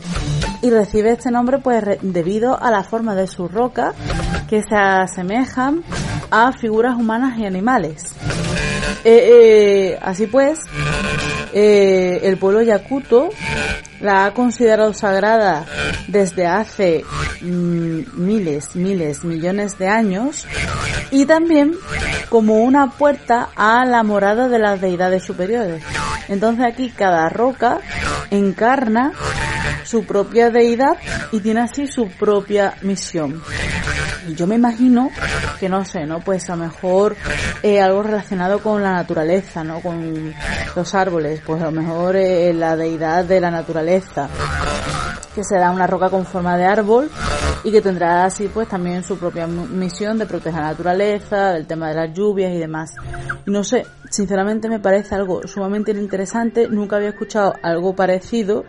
y 0.62 0.70
recibe 0.70 1.12
este 1.12 1.30
nombre 1.30 1.58
pues 1.58 1.82
debido 2.02 2.60
a 2.60 2.70
la 2.70 2.84
forma 2.84 3.14
de 3.14 3.26
su 3.26 3.49
roca 3.49 3.94
que 4.49 4.62
se 4.62 4.76
asemejan 4.76 5.82
a 6.30 6.52
figuras 6.52 6.96
humanas 6.96 7.38
y 7.38 7.46
animales. 7.46 8.14
Eh, 9.04 9.92
eh, 9.94 9.99
así 10.02 10.26
pues, 10.26 10.61
eh, 11.52 12.20
el 12.23 12.37
pueblo 12.37 12.62
yakuto 12.62 13.30
la 14.00 14.26
ha 14.26 14.35
considerado 14.35 14.92
sagrada 14.94 15.66
desde 16.09 16.47
hace 16.47 17.04
mm, 17.40 18.00
miles, 18.14 18.76
miles, 18.76 19.25
millones 19.25 19.78
de 19.78 19.88
años 19.88 20.47
y 21.11 21.26
también 21.26 21.75
como 22.28 22.62
una 22.62 22.90
puerta 22.90 23.50
a 23.56 23.85
la 23.85 24.02
morada 24.02 24.49
de 24.49 24.59
las 24.59 24.80
deidades 24.80 25.25
superiores. 25.25 25.82
Entonces 26.28 26.64
aquí 26.64 26.90
cada 26.90 27.28
roca 27.28 27.80
encarna 28.30 29.12
su 29.85 30.04
propia 30.04 30.50
deidad 30.50 30.97
y 31.32 31.40
tiene 31.40 31.62
así 31.62 31.87
su 31.87 32.09
propia 32.09 32.75
misión. 32.82 33.42
Yo 34.37 34.47
me 34.47 34.57
imagino 34.57 35.11
que 35.59 35.69
no 35.69 35.85
sé, 35.85 36.07
¿no? 36.07 36.21
Pues 36.21 36.49
a 36.50 36.57
lo 36.57 36.65
mejor 36.65 37.17
eh, 37.62 37.81
algo 37.81 38.03
relacionado 38.03 38.61
con 38.61 38.83
la 38.83 38.93
naturaleza, 38.93 39.65
¿no? 39.65 39.81
Con 39.81 40.33
los 40.77 40.95
árboles, 40.95 41.41
pues 41.45 41.62
a 41.62 41.67
lo 41.67 41.73
mejor 41.73 42.17
eh, 42.17 42.53
la 42.53 42.77
deidad 42.77 43.25
de 43.25 43.41
la 43.41 43.50
naturaleza, 43.50 44.29
que 45.35 45.45
será 45.45 45.71
una 45.71 45.87
roca 45.87 46.11
con 46.11 46.27
forma 46.27 46.57
de 46.57 46.65
árbol 46.65 47.11
y 47.65 47.71
que 47.71 47.81
tendrá 47.81 48.25
así 48.25 48.49
pues 48.49 48.69
también 48.69 49.03
su 49.03 49.19
propia 49.19 49.47
misión 49.47 50.19
de 50.19 50.27
proteger 50.27 50.61
la 50.61 50.69
naturaleza, 50.69 51.53
del 51.53 51.67
tema 51.67 51.89
de 51.89 51.95
las 51.95 52.12
lluvias 52.17 52.53
y 52.53 52.59
demás. 52.59 52.95
No 53.47 53.65
sé, 53.65 53.87
sinceramente 54.11 54.69
me 54.69 54.81
parece 54.81 55.15
algo 55.15 55.47
sumamente 55.47 55.93
interesante, 55.93 56.69
nunca 56.69 56.97
había 56.97 57.11
escuchado 57.11 57.55
algo 57.62 57.95
parecido 57.95 58.65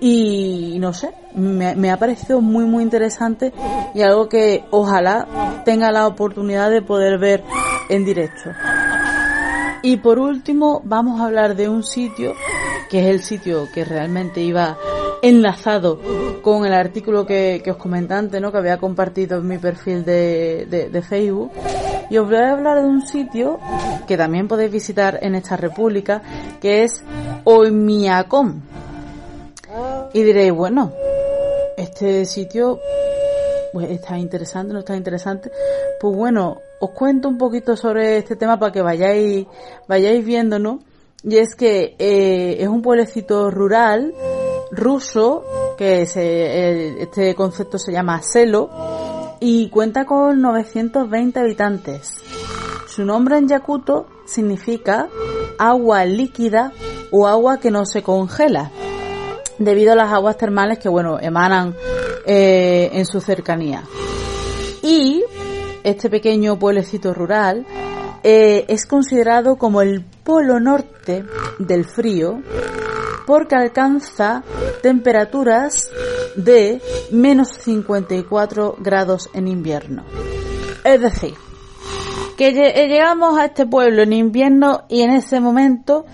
y 0.00 0.76
no 0.78 0.92
sé, 0.92 1.10
me, 1.34 1.90
ha 1.90 1.96
parecido 1.96 2.40
muy 2.40 2.64
muy 2.64 2.82
interesante 2.82 3.52
y 3.94 4.02
algo 4.02 4.28
que 4.28 4.64
ojalá 4.70 5.62
tenga 5.64 5.90
la 5.90 6.06
oportunidad 6.06 6.70
de 6.70 6.82
poder 6.82 7.18
ver 7.18 7.42
en 7.88 8.04
directo. 8.04 8.50
Y 9.82 9.98
por 9.98 10.18
último 10.18 10.82
vamos 10.84 11.20
a 11.20 11.26
hablar 11.26 11.56
de 11.56 11.68
un 11.68 11.82
sitio 11.82 12.34
que 12.90 13.00
es 13.00 13.06
el 13.06 13.22
sitio 13.22 13.68
que 13.72 13.84
realmente 13.84 14.40
iba 14.40 14.76
enlazado 15.22 16.00
con 16.42 16.64
el 16.64 16.72
artículo 16.72 17.26
que, 17.26 17.62
os 17.68 17.76
comenté 17.76 18.14
antes, 18.14 18.40
¿no? 18.40 18.50
que 18.50 18.58
había 18.58 18.78
compartido 18.78 19.38
en 19.38 19.48
mi 19.48 19.58
perfil 19.58 20.04
de, 20.04 20.88
de 20.90 21.02
Facebook. 21.02 21.50
Y 22.10 22.16
os 22.16 22.26
voy 22.26 22.38
a 22.38 22.52
hablar 22.52 22.80
de 22.80 22.88
un 22.88 23.02
sitio 23.02 23.58
que 24.06 24.16
también 24.16 24.48
podéis 24.48 24.72
visitar 24.72 25.18
en 25.20 25.34
esta 25.34 25.56
república, 25.56 26.22
que 26.60 26.84
es 26.84 27.04
Oimiacom 27.44 28.62
Y 30.12 30.22
diréis, 30.22 30.52
bueno, 30.52 30.92
este 31.76 32.24
sitio 32.24 32.80
pues 33.72 33.90
está 33.90 34.18
interesante, 34.18 34.72
no 34.72 34.80
está 34.80 34.96
interesante. 34.96 35.50
Pues 36.00 36.16
bueno, 36.16 36.60
os 36.80 36.90
cuento 36.90 37.28
un 37.28 37.38
poquito 37.38 37.76
sobre 37.76 38.18
este 38.18 38.36
tema 38.36 38.58
para 38.58 38.72
que 38.72 38.82
vayáis, 38.82 39.46
vayáis 39.86 40.24
viendo, 40.24 40.58
¿no? 40.58 40.80
Y 41.22 41.36
es 41.36 41.54
que 41.54 41.96
eh, 41.98 42.56
es 42.60 42.68
un 42.68 42.82
pueblecito 42.82 43.50
rural 43.50 44.14
ruso, 44.70 45.44
que 45.76 46.06
se, 46.06 47.02
este 47.02 47.34
concepto 47.34 47.78
se 47.78 47.92
llama 47.92 48.22
Selo, 48.22 48.70
y 49.40 49.68
cuenta 49.70 50.04
con 50.04 50.40
920 50.40 51.40
habitantes. 51.40 52.14
Su 52.86 53.04
nombre 53.04 53.38
en 53.38 53.48
yakuto 53.48 54.06
significa 54.26 55.08
agua 55.58 56.04
líquida 56.04 56.72
o 57.10 57.26
agua 57.26 57.58
que 57.58 57.70
no 57.70 57.84
se 57.86 58.02
congela, 58.02 58.70
debido 59.58 59.92
a 59.92 59.96
las 59.96 60.12
aguas 60.12 60.36
termales 60.36 60.78
que, 60.78 60.88
bueno, 60.88 61.18
emanan 61.20 61.74
eh, 62.26 62.90
en 62.92 63.06
su 63.06 63.20
cercanía. 63.20 63.84
Y 64.82 65.24
este 65.84 66.10
pequeño 66.10 66.58
pueblecito 66.58 67.14
rural 67.14 67.66
eh, 68.22 68.64
es 68.68 68.86
considerado 68.86 69.56
como 69.56 69.82
el 69.82 70.04
polo 70.04 70.60
norte 70.60 71.24
del 71.58 71.84
frío 71.84 72.42
porque 73.26 73.56
alcanza 73.56 74.42
temperaturas 74.82 75.90
de 76.34 76.80
menos 77.10 77.48
54 77.62 78.76
grados 78.78 79.28
en 79.34 79.48
invierno. 79.48 80.04
Es 80.84 81.00
decir, 81.00 81.34
que 82.36 82.52
llegamos 82.52 83.38
a 83.38 83.46
este 83.46 83.66
pueblo 83.66 84.02
en 84.02 84.12
invierno 84.12 84.84
y 84.88 85.02
en 85.02 85.10
ese 85.10 85.40
momento 85.40 86.06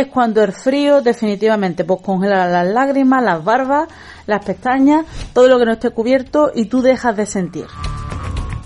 es 0.00 0.06
cuando 0.06 0.42
el 0.42 0.52
frío 0.52 1.02
definitivamente 1.02 1.84
pues 1.84 2.00
congela 2.00 2.46
las 2.48 2.66
lágrimas, 2.66 3.22
las 3.22 3.44
barbas, 3.44 3.88
las 4.26 4.44
pestañas, 4.44 5.04
todo 5.34 5.48
lo 5.48 5.58
que 5.58 5.66
no 5.66 5.72
esté 5.72 5.90
cubierto 5.90 6.50
y 6.54 6.66
tú 6.66 6.80
dejas 6.80 7.16
de 7.16 7.26
sentir. 7.26 7.66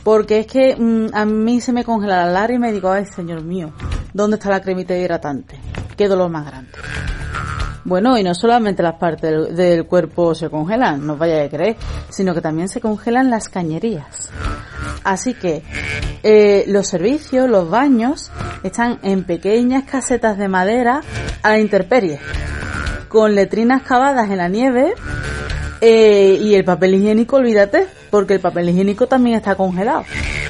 Porque 0.04 0.40
es 0.40 0.46
que 0.46 0.76
mm, 0.76 1.08
a 1.12 1.24
mí 1.24 1.60
se 1.60 1.72
me 1.72 1.84
congela 1.84 2.26
la 2.26 2.32
lágrima 2.32 2.68
y 2.68 2.72
digo, 2.72 2.90
ay 2.90 3.06
señor 3.06 3.42
mío, 3.42 3.72
¿dónde 4.12 4.36
está 4.36 4.50
la 4.50 4.60
cremita 4.60 4.96
hidratante? 4.96 5.58
Qué 5.96 6.06
dolor 6.06 6.30
más 6.30 6.46
grande. 6.46 6.70
Bueno, 7.86 8.18
y 8.18 8.24
no 8.24 8.34
solamente 8.34 8.82
las 8.82 8.96
partes 8.96 9.54
del, 9.54 9.86
cuerpo 9.86 10.34
se 10.34 10.50
congelan, 10.50 11.06
no 11.06 11.16
vaya 11.16 11.44
a 11.44 11.48
creer, 11.48 11.76
sino 12.08 12.34
que 12.34 12.40
también 12.40 12.68
se 12.68 12.80
congelan 12.80 13.30
las 13.30 13.48
cañerías. 13.48 14.28
Así 15.04 15.34
que 15.34 15.62
eh, 16.24 16.64
los 16.66 16.88
servicios, 16.88 17.48
los 17.48 17.70
baños, 17.70 18.32
están 18.64 18.98
en 19.04 19.22
pequeñas 19.22 19.84
casetas 19.84 20.36
de 20.36 20.48
madera 20.48 21.00
a 21.44 21.50
la 21.50 21.60
intemperie, 21.60 22.18
con 23.06 23.36
letrinas 23.36 23.82
cavadas 23.82 24.28
en 24.32 24.38
la 24.38 24.48
nieve 24.48 24.92
eh, 25.80 26.40
y 26.42 26.56
el 26.56 26.64
papel 26.64 26.96
higiénico, 26.96 27.36
olvídate, 27.36 27.86
porque 28.10 28.34
el 28.34 28.40
papel 28.40 28.68
higiénico 28.68 29.06
también 29.06 29.36
está 29.36 29.54
congelado. 29.54 30.02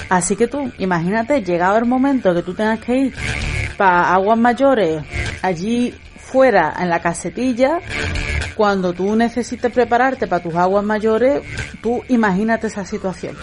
Así 0.09 0.37
que 0.37 0.49
tú, 0.49 0.73
imagínate, 0.79 1.43
llegado 1.43 1.77
el 1.77 1.85
momento 1.85 2.33
que 2.33 2.43
tú 2.43 2.55
tengas 2.55 2.81
que 2.81 2.97
ir 2.97 3.15
para 3.77 4.15
aguas 4.15 4.39
mayores, 4.39 5.03
allí 5.43 5.95
fuera 6.37 6.75
en 6.79 6.91
la 6.91 7.01
casetilla, 7.01 7.79
cuando 8.55 8.93
tú 8.93 9.17
necesites 9.17 9.73
prepararte 9.73 10.27
para 10.27 10.43
tus 10.43 10.55
aguas 10.55 10.85
mayores, 10.85 11.41
tú 11.83 12.03
imagínate 12.09 12.67
esa 12.67 12.85
situación. 12.85 13.35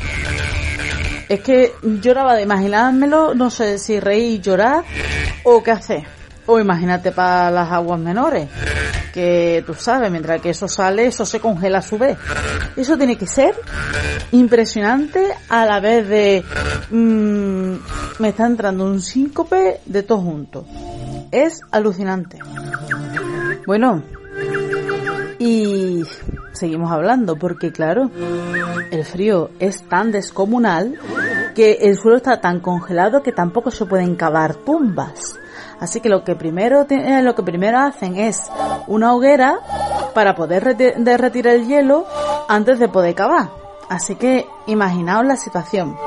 Es 1.28 1.42
que 1.42 1.72
lloraba 1.82 2.36
de 2.36 2.44
imaginármelo, 2.44 3.34
no 3.34 3.50
sé 3.50 3.80
si 3.80 4.00
reír 4.00 4.42
llorar 4.42 4.84
o 5.44 5.64
qué 5.64 5.72
hacer. 5.72 6.04
O 6.46 6.60
imagínate 6.60 7.12
para 7.12 7.50
las 7.50 7.72
aguas 7.72 8.00
menores, 8.00 8.48
que 9.12 9.64
tú 9.66 9.74
sabes, 9.74 10.12
mientras 10.12 10.40
que 10.40 10.52
eso 10.52 10.68
sale, 10.68 11.08
eso 11.08 11.26
se 11.26 11.40
congela 11.40 11.80
a 11.80 11.82
su 11.82 11.98
vez. 11.98 12.16
Eso 12.78 12.96
tiene 12.96 13.18
que 13.18 13.26
ser 13.26 13.56
impresionante 14.34 15.34
a 15.50 15.66
la 15.66 15.80
vez 15.80 16.08
de... 16.08 16.44
Mmm, 16.92 17.74
me 18.20 18.30
está 18.30 18.46
entrando 18.46 18.86
un 18.86 19.02
síncope 19.02 19.80
de 19.84 20.04
todo 20.04 20.20
junto. 20.20 20.68
Es 21.34 21.62
alucinante. 21.72 22.38
Bueno, 23.66 24.04
y 25.40 26.04
seguimos 26.52 26.92
hablando 26.92 27.38
porque 27.38 27.72
claro, 27.72 28.12
el 28.92 29.04
frío 29.04 29.50
es 29.58 29.82
tan 29.90 30.12
descomunal 30.12 31.00
que 31.56 31.80
el 31.82 31.98
suelo 31.98 32.18
está 32.18 32.40
tan 32.40 32.60
congelado 32.60 33.24
que 33.24 33.32
tampoco 33.32 33.72
se 33.72 33.88
pueden 33.88 34.16
cavar 34.16 34.54
tumbas. 34.54 35.40
Así 35.80 36.02
que 36.02 36.10
lo 36.10 36.24
que 36.24 36.36
primero 36.36 36.86
eh, 36.88 37.24
lo 37.24 37.34
que 37.34 37.42
primero 37.42 37.80
hacen 37.80 38.16
es 38.16 38.52
una 38.86 39.16
hoguera 39.16 39.58
para 40.14 40.36
poder 40.36 40.78
derretir 40.78 41.48
el 41.48 41.68
hielo 41.68 42.06
antes 42.48 42.78
de 42.78 42.90
poder 42.90 43.16
cavar. 43.16 43.50
Así 43.90 44.16
que 44.16 44.46
imaginaos 44.68 45.26
la 45.26 45.36
situación. 45.36 45.98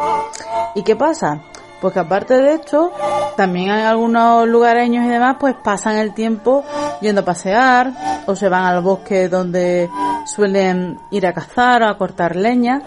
¿Y 0.77 0.85
qué 0.85 0.95
pasa? 0.95 1.41
Pues 1.81 1.93
que 1.93 2.01
aparte 2.01 2.35
de 2.35 2.55
esto, 2.55 2.91
también 3.37 3.69
en 3.69 3.85
algunos 3.85 4.49
lugareños 4.49 5.05
y 5.05 5.09
demás, 5.09 5.37
pues 5.39 5.55
pasan 5.63 5.97
el 5.97 6.15
tiempo 6.15 6.65
yendo 7.01 7.21
a 7.21 7.25
pasear 7.25 7.93
o 8.27 8.35
se 8.35 8.49
van 8.49 8.65
al 8.65 8.83
bosque 8.83 9.29
donde 9.29 9.89
suelen 10.25 10.99
ir 11.11 11.27
a 11.27 11.33
cazar 11.33 11.83
o 11.83 11.89
a 11.89 11.99
cortar 11.99 12.35
leña. 12.37 12.83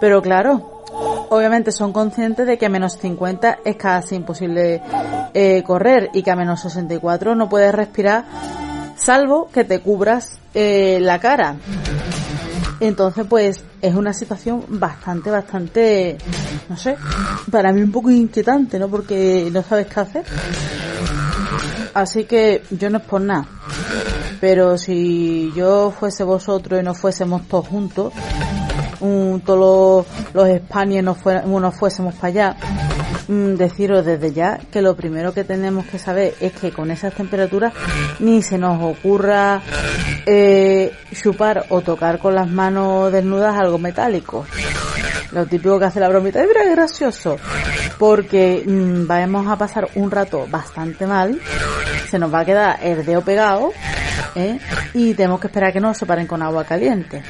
Pero 0.00 0.22
claro, 0.22 0.82
obviamente 1.30 1.72
son 1.72 1.92
conscientes 1.92 2.46
de 2.46 2.56
que 2.58 2.66
a 2.66 2.68
menos 2.68 2.96
50 2.98 3.58
es 3.64 3.76
casi 3.76 4.14
imposible 4.14 4.82
eh, 5.34 5.62
correr 5.64 6.10
y 6.12 6.22
que 6.22 6.30
a 6.30 6.36
menos 6.36 6.60
64 6.60 7.34
no 7.34 7.48
puedes 7.48 7.74
respirar 7.74 8.24
salvo 8.96 9.48
que 9.52 9.64
te 9.64 9.80
cubras 9.80 10.38
eh, 10.54 10.98
la 11.00 11.18
cara. 11.18 11.56
Entonces, 12.80 13.26
pues 13.28 13.60
es 13.82 13.94
una 13.94 14.12
situación 14.12 14.64
bastante, 14.68 15.30
bastante, 15.30 16.18
no 16.68 16.76
sé, 16.76 16.96
para 17.50 17.72
mí 17.72 17.82
un 17.82 17.90
poco 17.90 18.10
inquietante, 18.10 18.78
¿no? 18.78 18.88
Porque 18.88 19.48
no 19.52 19.62
sabes 19.62 19.86
qué 19.88 20.00
hacer. 20.00 20.24
Así 21.94 22.24
que 22.24 22.62
yo 22.70 22.90
no 22.90 22.98
es 22.98 23.04
por 23.04 23.20
nada. 23.20 23.46
Pero 24.40 24.78
si 24.78 25.52
yo 25.56 25.92
fuese 25.98 26.22
vosotros 26.22 26.80
y 26.80 26.84
no 26.84 26.94
fuésemos 26.94 27.48
todos 27.48 27.66
juntos, 27.66 28.12
un, 29.00 29.42
todos 29.44 30.06
los, 30.34 30.48
los 30.48 30.60
no, 31.02 31.60
no 31.60 31.72
fuésemos 31.72 32.14
para 32.14 32.28
allá, 32.28 32.56
deciros 33.28 34.04
desde 34.06 34.32
ya 34.32 34.58
que 34.72 34.82
lo 34.82 34.96
primero 34.96 35.34
que 35.34 35.44
tenemos 35.44 35.86
que 35.86 35.98
saber 35.98 36.34
es 36.40 36.52
que 36.52 36.72
con 36.72 36.90
esas 36.90 37.14
temperaturas 37.14 37.72
ni 38.20 38.42
se 38.42 38.58
nos 38.58 38.82
ocurra 38.82 39.60
eh, 40.26 40.92
chupar 41.12 41.66
o 41.68 41.82
tocar 41.82 42.18
con 42.18 42.34
las 42.34 42.48
manos 42.48 43.12
desnudas 43.12 43.58
algo 43.58 43.78
metálico. 43.78 44.46
Lo 45.32 45.44
típico 45.46 45.78
que 45.78 45.84
hace 45.84 46.00
la 46.00 46.08
bromita, 46.08 46.42
es 46.42 46.48
gracioso, 46.70 47.36
porque 47.98 48.64
mm, 48.66 49.06
vamos 49.06 49.46
a 49.46 49.56
pasar 49.56 49.88
un 49.94 50.10
rato 50.10 50.46
bastante 50.50 51.06
mal, 51.06 51.38
se 52.10 52.18
nos 52.18 52.32
va 52.32 52.40
a 52.40 52.44
quedar 52.46 52.78
el 52.82 53.04
dedo 53.04 53.20
pegado, 53.20 53.72
¿eh? 54.34 54.58
y 54.94 55.12
tenemos 55.12 55.40
que 55.40 55.48
esperar 55.48 55.72
que 55.72 55.80
nos 55.80 55.98
separen 55.98 56.26
con 56.26 56.42
agua 56.42 56.64
caliente. 56.64 57.22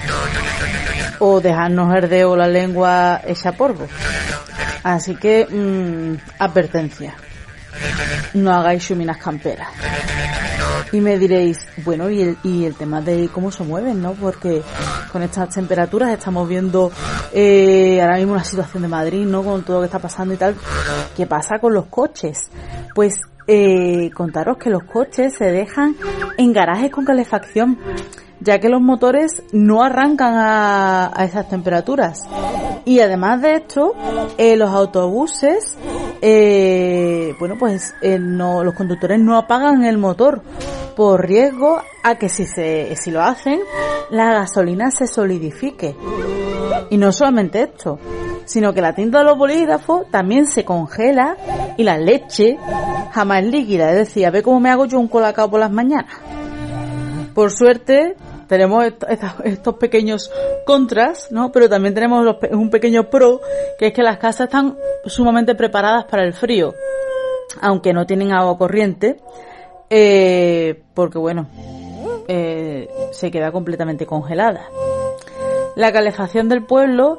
O 1.18 1.40
dejarnos 1.40 1.92
el 1.96 2.08
dedo 2.08 2.36
la 2.36 2.46
lengua 2.46 3.20
hecha 3.26 3.50
polvo. 3.52 3.88
Así 4.88 5.16
que, 5.16 5.44
mmm, 5.44 6.16
advertencia. 6.38 7.14
No 8.32 8.54
hagáis 8.54 8.86
chuminas 8.86 9.18
camperas. 9.18 9.68
Y 10.92 11.00
me 11.02 11.18
diréis, 11.18 11.58
bueno, 11.84 12.08
y 12.08 12.22
el, 12.22 12.38
y 12.42 12.64
el 12.64 12.74
tema 12.74 13.02
de 13.02 13.28
cómo 13.28 13.50
se 13.50 13.64
mueven, 13.64 14.00
¿no? 14.00 14.14
Porque 14.14 14.62
con 15.12 15.22
estas 15.22 15.50
temperaturas 15.50 16.10
estamos 16.10 16.48
viendo 16.48 16.90
eh, 17.34 18.00
ahora 18.00 18.16
mismo 18.16 18.32
una 18.32 18.44
situación 18.44 18.82
de 18.82 18.88
Madrid, 18.88 19.26
¿no? 19.26 19.44
Con 19.44 19.62
todo 19.62 19.76
lo 19.76 19.82
que 19.82 19.86
está 19.88 19.98
pasando 19.98 20.32
y 20.32 20.38
tal. 20.38 20.54
¿Qué 21.14 21.26
pasa 21.26 21.58
con 21.58 21.74
los 21.74 21.84
coches? 21.88 22.48
Pues 22.94 23.20
eh, 23.46 24.10
contaros 24.14 24.56
que 24.56 24.70
los 24.70 24.84
coches 24.84 25.34
se 25.36 25.52
dejan 25.52 25.96
en 26.38 26.54
garajes 26.54 26.90
con 26.90 27.04
calefacción 27.04 27.78
ya 28.40 28.58
que 28.58 28.68
los 28.68 28.80
motores 28.80 29.42
no 29.52 29.82
arrancan 29.82 30.34
a, 30.36 31.12
esas 31.24 31.48
temperaturas. 31.48 32.24
Y 32.84 33.00
además 33.00 33.42
de 33.42 33.56
esto, 33.56 33.94
eh, 34.36 34.56
los 34.56 34.70
autobuses, 34.70 35.76
eh, 36.22 37.34
bueno, 37.38 37.56
pues 37.58 37.94
eh, 38.00 38.18
no, 38.18 38.64
los 38.64 38.74
conductores 38.74 39.20
no 39.20 39.36
apagan 39.36 39.84
el 39.84 39.98
motor 39.98 40.42
por 40.96 41.26
riesgo 41.26 41.80
a 42.02 42.16
que 42.16 42.28
si, 42.28 42.44
se, 42.46 42.96
si 42.96 43.10
lo 43.10 43.22
hacen, 43.22 43.60
la 44.10 44.32
gasolina 44.32 44.90
se 44.90 45.06
solidifique. 45.06 45.94
Y 46.90 46.96
no 46.96 47.12
solamente 47.12 47.62
esto, 47.62 47.98
sino 48.44 48.72
que 48.72 48.80
la 48.80 48.94
tinta 48.94 49.18
de 49.18 49.24
los 49.24 49.36
bolígrafos 49.36 50.10
también 50.10 50.46
se 50.46 50.64
congela 50.64 51.36
y 51.76 51.84
la 51.84 51.98
leche 51.98 52.58
jamás 53.12 53.44
líquida. 53.44 53.90
Es 53.90 53.96
decir, 53.96 54.26
a 54.26 54.30
ver 54.30 54.42
cómo 54.42 54.58
me 54.58 54.70
hago 54.70 54.86
yo 54.86 54.98
un 54.98 55.08
colacao 55.08 55.50
por 55.50 55.60
las 55.60 55.70
mañanas. 55.70 56.14
Por 57.34 57.52
suerte, 57.52 58.16
tenemos 58.48 58.84
estos 59.44 59.74
pequeños 59.74 60.32
contras, 60.64 61.30
¿no? 61.30 61.52
Pero 61.52 61.68
también 61.68 61.94
tenemos 61.94 62.36
un 62.50 62.70
pequeño 62.70 63.10
pro, 63.10 63.40
que 63.78 63.88
es 63.88 63.92
que 63.92 64.02
las 64.02 64.18
casas 64.18 64.46
están 64.48 64.76
sumamente 65.04 65.54
preparadas 65.54 66.04
para 66.06 66.24
el 66.24 66.32
frío, 66.32 66.74
aunque 67.60 67.92
no 67.92 68.06
tienen 68.06 68.32
agua 68.32 68.56
corriente, 68.58 69.18
eh, 69.90 70.82
porque 70.94 71.18
bueno, 71.18 71.48
eh, 72.26 72.88
se 73.12 73.30
queda 73.30 73.52
completamente 73.52 74.06
congelada. 74.06 74.68
La 75.76 75.92
calefacción 75.92 76.48
del 76.48 76.64
pueblo 76.64 77.18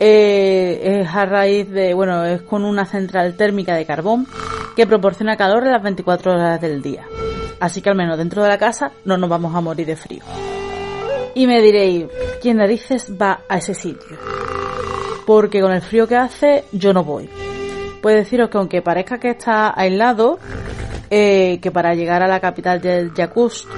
eh, 0.00 1.00
es 1.00 1.08
a 1.08 1.24
raíz 1.24 1.70
de, 1.70 1.94
bueno, 1.94 2.24
es 2.24 2.42
con 2.42 2.64
una 2.64 2.84
central 2.84 3.36
térmica 3.36 3.74
de 3.74 3.86
carbón 3.86 4.26
que 4.76 4.86
proporciona 4.86 5.36
calor 5.36 5.64
en 5.64 5.72
las 5.72 5.82
24 5.82 6.32
horas 6.32 6.60
del 6.60 6.82
día. 6.82 7.06
Así 7.60 7.80
que 7.80 7.90
al 7.90 7.96
menos 7.96 8.18
dentro 8.18 8.42
de 8.42 8.48
la 8.48 8.58
casa 8.58 8.92
no 9.04 9.16
nos 9.16 9.30
vamos 9.30 9.54
a 9.54 9.60
morir 9.60 9.86
de 9.86 9.96
frío. 9.96 10.22
Y 11.34 11.46
me 11.46 11.60
diréis, 11.60 12.06
¿quién 12.40 12.58
narices 12.58 13.12
va 13.20 13.40
a 13.48 13.58
ese 13.58 13.74
sitio? 13.74 14.16
Porque 15.26 15.60
con 15.60 15.72
el 15.72 15.82
frío 15.82 16.06
que 16.06 16.16
hace 16.16 16.64
yo 16.72 16.92
no 16.92 17.02
voy. 17.02 17.28
Puedo 18.00 18.16
deciros 18.16 18.50
que 18.50 18.58
aunque 18.58 18.82
parezca 18.82 19.18
que 19.18 19.30
está 19.30 19.78
aislado, 19.78 20.38
eh, 21.10 21.58
que 21.60 21.70
para 21.70 21.94
llegar 21.94 22.22
a 22.22 22.28
la 22.28 22.40
capital 22.40 22.80
del 22.80 23.12
Yakutsk 23.14 23.68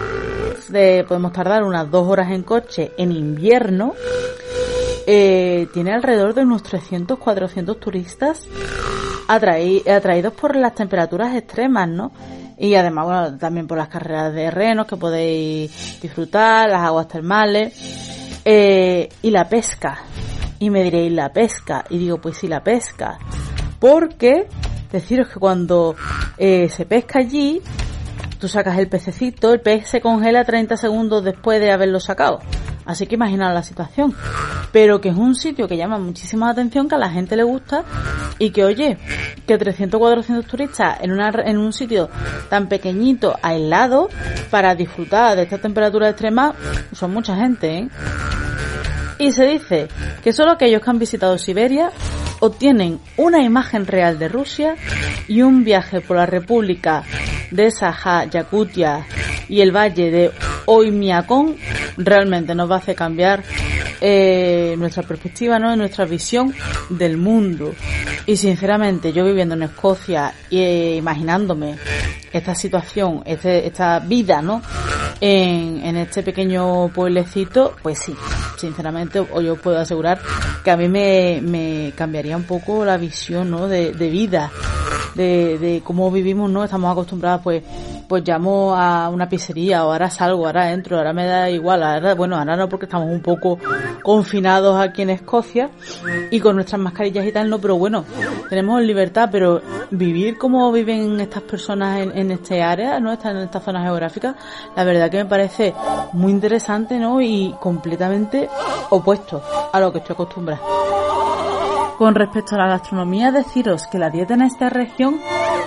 podemos 1.06 1.32
tardar 1.32 1.62
unas 1.62 1.90
dos 1.90 2.08
horas 2.08 2.30
en 2.30 2.42
coche 2.42 2.92
en 2.96 3.12
invierno, 3.12 3.94
eh, 5.06 5.68
tiene 5.72 5.92
alrededor 5.92 6.34
de 6.34 6.42
unos 6.42 6.64
300-400 6.64 7.78
turistas 7.78 8.48
atraídos 9.28 10.32
por 10.34 10.56
las 10.56 10.74
temperaturas 10.74 11.34
extremas, 11.36 11.88
¿no? 11.88 12.12
Y 12.58 12.74
además, 12.74 13.04
bueno, 13.04 13.38
también 13.38 13.66
por 13.66 13.76
las 13.76 13.88
carreras 13.88 14.32
de 14.32 14.50
renos 14.50 14.86
que 14.86 14.96
podéis 14.96 16.00
disfrutar, 16.00 16.68
las 16.70 16.82
aguas 16.82 17.08
termales 17.08 18.40
eh, 18.44 19.08
y 19.22 19.30
la 19.30 19.48
pesca. 19.48 19.98
Y 20.58 20.70
me 20.70 20.82
diréis, 20.82 21.12
la 21.12 21.30
pesca. 21.30 21.84
Y 21.90 21.98
digo, 21.98 22.18
pues 22.18 22.38
sí, 22.38 22.48
la 22.48 22.62
pesca. 22.62 23.18
Porque 23.78 24.46
deciros 24.90 25.28
que 25.28 25.38
cuando 25.38 25.94
eh, 26.38 26.68
se 26.70 26.86
pesca 26.86 27.18
allí, 27.18 27.60
tú 28.38 28.48
sacas 28.48 28.78
el 28.78 28.88
pececito, 28.88 29.52
el 29.52 29.60
pez 29.60 29.88
se 29.88 30.00
congela 30.00 30.44
30 30.44 30.76
segundos 30.76 31.24
después 31.24 31.60
de 31.60 31.72
haberlo 31.72 32.00
sacado. 32.00 32.40
Así 32.84 33.06
que 33.06 33.16
imaginaos 33.16 33.52
la 33.52 33.62
situación. 33.62 34.14
Pero 34.72 35.00
que 35.00 35.08
es 35.08 35.16
un 35.16 35.34
sitio 35.34 35.66
que 35.66 35.76
llama 35.76 35.98
muchísima 35.98 36.50
atención, 36.50 36.88
que 36.88 36.94
a 36.94 36.98
la 36.98 37.10
gente 37.10 37.36
le 37.36 37.42
gusta 37.42 37.84
y 38.38 38.50
que 38.50 38.64
oye, 38.64 38.98
que 39.46 39.58
300 39.58 39.98
400 39.98 40.46
turistas 40.46 41.00
en, 41.00 41.12
una, 41.12 41.30
en 41.44 41.58
un 41.58 41.72
sitio 41.72 42.08
tan 42.48 42.68
pequeñito, 42.68 43.36
aislado, 43.42 44.08
para 44.50 44.74
disfrutar 44.74 45.36
de 45.36 45.42
esta 45.42 45.58
temperatura 45.58 46.10
extrema, 46.10 46.54
son 46.92 47.12
mucha 47.12 47.36
gente, 47.36 47.78
¿eh? 47.78 47.88
Y 49.18 49.32
se 49.32 49.46
dice 49.46 49.88
que 50.22 50.32
solo 50.32 50.52
aquellos 50.52 50.82
que 50.82 50.90
han 50.90 50.98
visitado 50.98 51.38
Siberia 51.38 51.90
obtienen 52.40 53.00
una 53.16 53.42
imagen 53.42 53.86
real 53.86 54.18
de 54.18 54.28
Rusia 54.28 54.76
y 55.26 55.40
un 55.40 55.64
viaje 55.64 56.02
por 56.02 56.18
la 56.18 56.26
República 56.26 57.02
de 57.50 57.70
Saja, 57.70 58.24
Yakutia 58.24 59.06
y 59.48 59.60
el 59.60 59.74
valle 59.74 60.10
de 60.10 60.30
Oymyakon 60.66 61.56
realmente 61.96 62.54
nos 62.54 62.70
va 62.70 62.76
a 62.76 62.78
hacer 62.78 62.96
cambiar 62.96 63.42
eh, 64.00 64.74
nuestra 64.78 65.02
perspectiva, 65.02 65.58
¿no? 65.58 65.74
nuestra 65.76 66.04
visión 66.04 66.54
del 66.90 67.16
mundo. 67.16 67.72
Y 68.26 68.36
sinceramente, 68.36 69.12
yo 69.12 69.24
viviendo 69.24 69.54
en 69.54 69.62
Escocia 69.62 70.34
y 70.50 70.58
eh, 70.58 70.96
imaginándome 70.96 71.76
esta 72.32 72.54
situación, 72.54 73.22
este, 73.24 73.66
esta 73.66 74.00
vida, 74.00 74.42
¿no? 74.42 74.60
En, 75.20 75.80
en 75.82 75.96
este 75.96 76.22
pequeño 76.22 76.88
pueblecito, 76.88 77.74
pues 77.82 78.00
sí, 78.00 78.14
sinceramente, 78.58 79.20
o 79.20 79.40
yo 79.40 79.56
puedo 79.56 79.78
asegurar 79.78 80.20
que 80.62 80.70
a 80.70 80.76
mí 80.76 80.88
me, 80.88 81.40
me 81.42 81.92
cambiaría 81.96 82.36
un 82.36 82.42
poco 82.42 82.84
la 82.84 82.96
visión, 82.98 83.50
¿no? 83.50 83.68
De, 83.68 83.92
de 83.92 84.10
vida, 84.10 84.50
de, 85.14 85.58
de 85.58 85.80
cómo 85.82 86.10
vivimos, 86.10 86.50
¿no? 86.50 86.64
Estamos 86.64 86.92
acostumbrados, 86.92 87.40
pues, 87.42 87.62
pues 88.08 88.26
llamo 88.26 88.74
a 88.74 89.08
una 89.08 89.28
pizzería 89.28 89.84
o 89.84 89.92
ahora 89.92 90.10
salgo, 90.10 90.46
ahora 90.46 90.72
entro, 90.72 90.96
ahora 90.96 91.12
me 91.12 91.26
da 91.26 91.50
igual, 91.50 91.82
ahora, 91.82 92.14
bueno, 92.14 92.36
ahora 92.36 92.56
no 92.56 92.68
porque 92.68 92.86
estamos 92.86 93.10
un 93.10 93.20
poco 93.20 93.58
confinados 94.02 94.78
aquí 94.80 95.02
en 95.02 95.10
Escocia 95.10 95.70
y 96.30 96.40
con 96.40 96.56
nuestras 96.56 96.80
mascarillas 96.80 97.26
y 97.26 97.32
tal, 97.32 97.50
no, 97.50 97.58
pero 97.58 97.76
bueno, 97.76 98.04
tenemos 98.48 98.80
libertad, 98.82 99.28
pero 99.30 99.60
vivir 99.90 100.38
como 100.38 100.70
viven 100.72 101.20
estas 101.20 101.42
personas 101.42 102.00
en, 102.00 102.16
en 102.16 102.30
este 102.30 102.62
área, 102.62 103.00
¿no? 103.00 103.12
En 103.12 103.36
esta 103.38 103.60
zona 103.60 103.82
geográfica, 103.82 104.36
la 104.76 104.84
verdad 104.84 105.10
que 105.10 105.18
me 105.18 105.26
parece 105.26 105.74
muy 106.12 106.32
interesante, 106.32 106.98
¿no? 106.98 107.20
Y 107.20 107.54
completamente 107.60 108.48
opuesto 108.90 109.42
a 109.72 109.80
lo 109.80 109.92
que 109.92 109.98
estoy 109.98 110.14
acostumbrada. 110.14 110.60
Con 111.98 112.14
respecto 112.14 112.54
a 112.54 112.58
la 112.58 112.68
gastronomía, 112.68 113.32
deciros 113.32 113.86
que 113.86 113.98
la 113.98 114.10
dieta 114.10 114.34
en 114.34 114.42
esta 114.42 114.68
región 114.68 115.18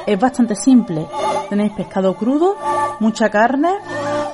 es 0.06 0.20
bastante 0.20 0.56
simple. 0.56 1.08
Tenéis 1.50 1.72
pescado 1.74 2.14
crudo, 2.14 2.56
mucha 3.00 3.30
carne, 3.30 3.70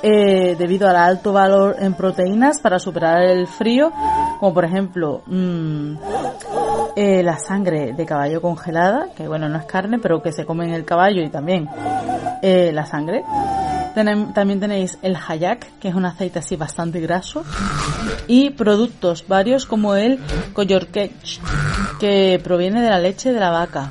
eh, 0.02 0.56
debido 0.58 0.88
al 0.88 0.96
alto 0.96 1.32
valor 1.32 1.76
en 1.78 1.94
proteínas 1.94 2.60
para 2.60 2.78
superar 2.78 3.22
el 3.22 3.46
frío, 3.46 3.92
como 4.38 4.52
por 4.52 4.66
ejemplo 4.66 5.22
mmm, 5.26 5.94
eh, 6.96 7.22
la 7.22 7.38
sangre 7.38 7.94
de 7.94 8.04
caballo 8.04 8.42
congelada, 8.42 9.08
que 9.16 9.26
bueno, 9.26 9.48
no 9.48 9.58
es 9.58 9.64
carne, 9.64 9.98
pero 9.98 10.20
que 10.20 10.32
se 10.32 10.44
come 10.44 10.66
en 10.66 10.74
el 10.74 10.84
caballo 10.84 11.22
y 11.22 11.30
también 11.30 11.66
eh, 12.42 12.72
la 12.72 12.84
sangre. 12.84 13.24
También 13.96 14.60
tenéis 14.60 14.98
el 15.00 15.16
hayak, 15.16 15.78
que 15.78 15.88
es 15.88 15.94
un 15.94 16.04
aceite 16.04 16.40
así 16.40 16.54
bastante 16.54 17.00
graso, 17.00 17.44
y 18.26 18.50
productos 18.50 19.24
varios 19.26 19.64
como 19.64 19.94
el 19.94 20.18
koyorkech, 20.52 21.40
que 21.98 22.38
proviene 22.44 22.82
de 22.82 22.90
la 22.90 22.98
leche 22.98 23.32
de 23.32 23.40
la 23.40 23.48
vaca. 23.48 23.90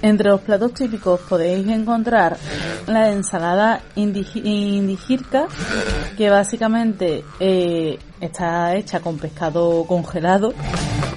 Entre 0.00 0.30
los 0.30 0.40
platos 0.40 0.72
típicos 0.72 1.20
podéis 1.20 1.68
encontrar 1.68 2.38
la 2.86 3.10
ensalada 3.10 3.82
indigirka, 3.94 5.48
que 6.16 6.30
básicamente 6.30 7.24
eh, 7.40 7.98
está 8.22 8.74
hecha 8.74 9.00
con 9.00 9.18
pescado 9.18 9.84
congelado 9.84 10.54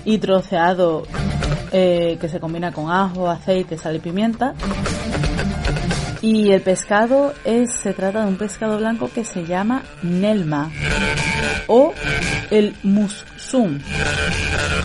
y 0.04 0.18
troceado 0.18 1.04
eh, 1.72 2.18
que 2.20 2.28
se 2.28 2.42
combina 2.42 2.74
con 2.74 2.92
ajo, 2.92 3.30
aceite, 3.30 3.78
sal 3.78 3.96
y 3.96 4.00
pimienta. 4.00 4.56
Y 6.22 6.52
el 6.52 6.62
pescado 6.62 7.34
es, 7.44 7.74
se 7.74 7.94
trata 7.94 8.22
de 8.22 8.28
un 8.28 8.38
pescado 8.38 8.78
blanco 8.78 9.10
que 9.14 9.24
se 9.24 9.46
llama 9.46 9.84
Nelma 10.02 10.72
o 11.68 11.94
el 12.50 12.76
musum. 12.84 13.80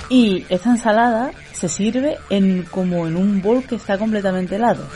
Y 0.08 0.44
esta 0.48 0.70
ensalada 0.70 1.32
se 1.52 1.68
sirve 1.68 2.18
en, 2.28 2.64
como 2.64 3.06
en 3.06 3.16
un 3.16 3.40
bol 3.40 3.64
que 3.64 3.76
está 3.76 3.98
completamente 3.98 4.56
helado. 4.56 4.86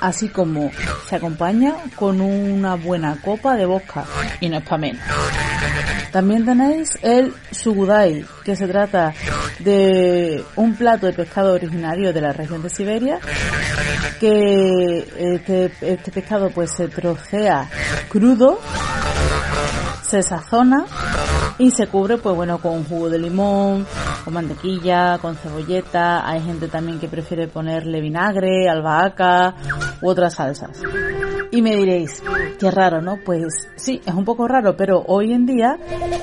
Así 0.00 0.28
como 0.28 0.70
se 1.08 1.16
acompaña 1.16 1.74
con 1.96 2.20
una 2.20 2.76
buena 2.76 3.20
copa 3.20 3.56
de 3.56 3.66
vodka 3.66 4.04
y 4.40 4.48
no 4.48 4.58
es 4.58 4.64
para 4.64 4.78
menos. 4.78 5.02
También 6.12 6.44
tenéis 6.44 6.98
el 7.02 7.34
sugudai, 7.50 8.24
que 8.44 8.56
se 8.56 8.66
trata 8.66 9.12
de 9.58 10.42
un 10.56 10.74
plato 10.74 11.06
de 11.06 11.12
pescado 11.12 11.52
originario 11.52 12.12
de 12.12 12.20
la 12.20 12.32
región 12.32 12.62
de 12.62 12.70
Siberia, 12.70 13.18
que 14.20 15.06
este, 15.16 15.72
este 15.80 16.10
pescado 16.10 16.50
pues 16.50 16.70
se 16.72 16.88
trocea 16.88 17.68
crudo, 18.08 18.60
se 20.02 20.22
sazona 20.22 20.86
y 21.58 21.70
se 21.70 21.88
cubre 21.88 22.18
pues 22.18 22.34
bueno 22.34 22.58
con 22.58 22.84
jugo 22.84 23.08
de 23.08 23.18
limón, 23.18 23.86
con 24.24 24.34
mantequilla, 24.34 25.18
con 25.18 25.36
cebolleta, 25.36 26.28
hay 26.28 26.40
gente 26.42 26.68
también 26.68 27.00
que 27.00 27.08
prefiere 27.08 27.48
ponerle 27.48 28.00
vinagre, 28.00 28.68
albahaca 28.68 29.54
u 30.00 30.08
otras 30.08 30.34
salsas. 30.34 30.80
Y 31.50 31.62
me 31.62 31.74
diréis, 31.74 32.22
qué 32.58 32.70
raro, 32.70 33.00
¿no? 33.00 33.18
Pues 33.24 33.68
sí, 33.76 34.00
es 34.04 34.14
un 34.14 34.24
poco 34.24 34.46
raro, 34.46 34.76
pero 34.76 35.02
hoy 35.06 35.32
en 35.32 35.46
día 35.46 35.78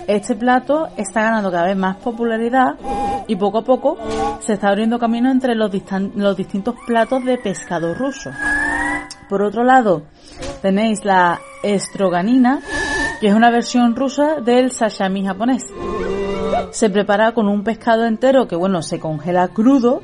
este 0.08 0.36
plato 0.36 0.88
está 0.98 1.24
ganando 1.24 1.52
cada 1.52 1.66
vez 1.66 1.78
más 1.78 1.98
popularidad 1.98 2.76
y 3.28 3.36
poco 3.36 3.60
a 3.60 3.64
poco 3.64 3.98
se 4.40 4.54
está 4.54 4.70
abriendo 4.70 5.00
camino 5.00 5.32
entre 5.32 5.56
los, 5.56 5.72
los 6.16 6.38
distintos 6.38 6.76
platos 6.86 7.26
de 7.26 7.38
pescado 7.38 7.94
ruso. 7.94 8.30
Por 9.28 9.42
otro 9.42 9.64
lado, 9.64 10.04
tenéis 10.62 11.04
la 11.04 11.40
estroganina, 11.64 12.62
que 13.26 13.30
es 13.30 13.36
una 13.36 13.50
versión 13.50 13.96
rusa 13.96 14.36
del 14.40 14.70
sashimi 14.70 15.26
japonés. 15.26 15.64
Se 16.70 16.92
prepara 16.92 17.32
con 17.32 17.48
un 17.48 17.64
pescado 17.64 18.06
entero 18.06 18.48
que, 18.48 18.56
bueno, 18.56 18.84
se 18.84 19.00
congela 19.00 19.48
crudo 19.48 20.04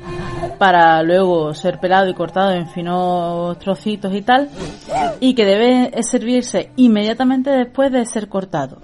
para 0.58 1.00
luego 1.04 1.54
ser 1.54 1.78
pelado 1.78 2.08
y 2.08 2.14
cortado 2.14 2.50
en 2.50 2.66
finos 2.66 3.56
trocitos 3.60 4.12
y 4.12 4.22
tal, 4.22 4.50
y 5.20 5.36
que 5.36 5.44
debe 5.44 6.02
servirse 6.02 6.72
inmediatamente 6.74 7.50
después 7.50 7.92
de 7.92 8.04
ser 8.06 8.28
cortado. 8.28 8.78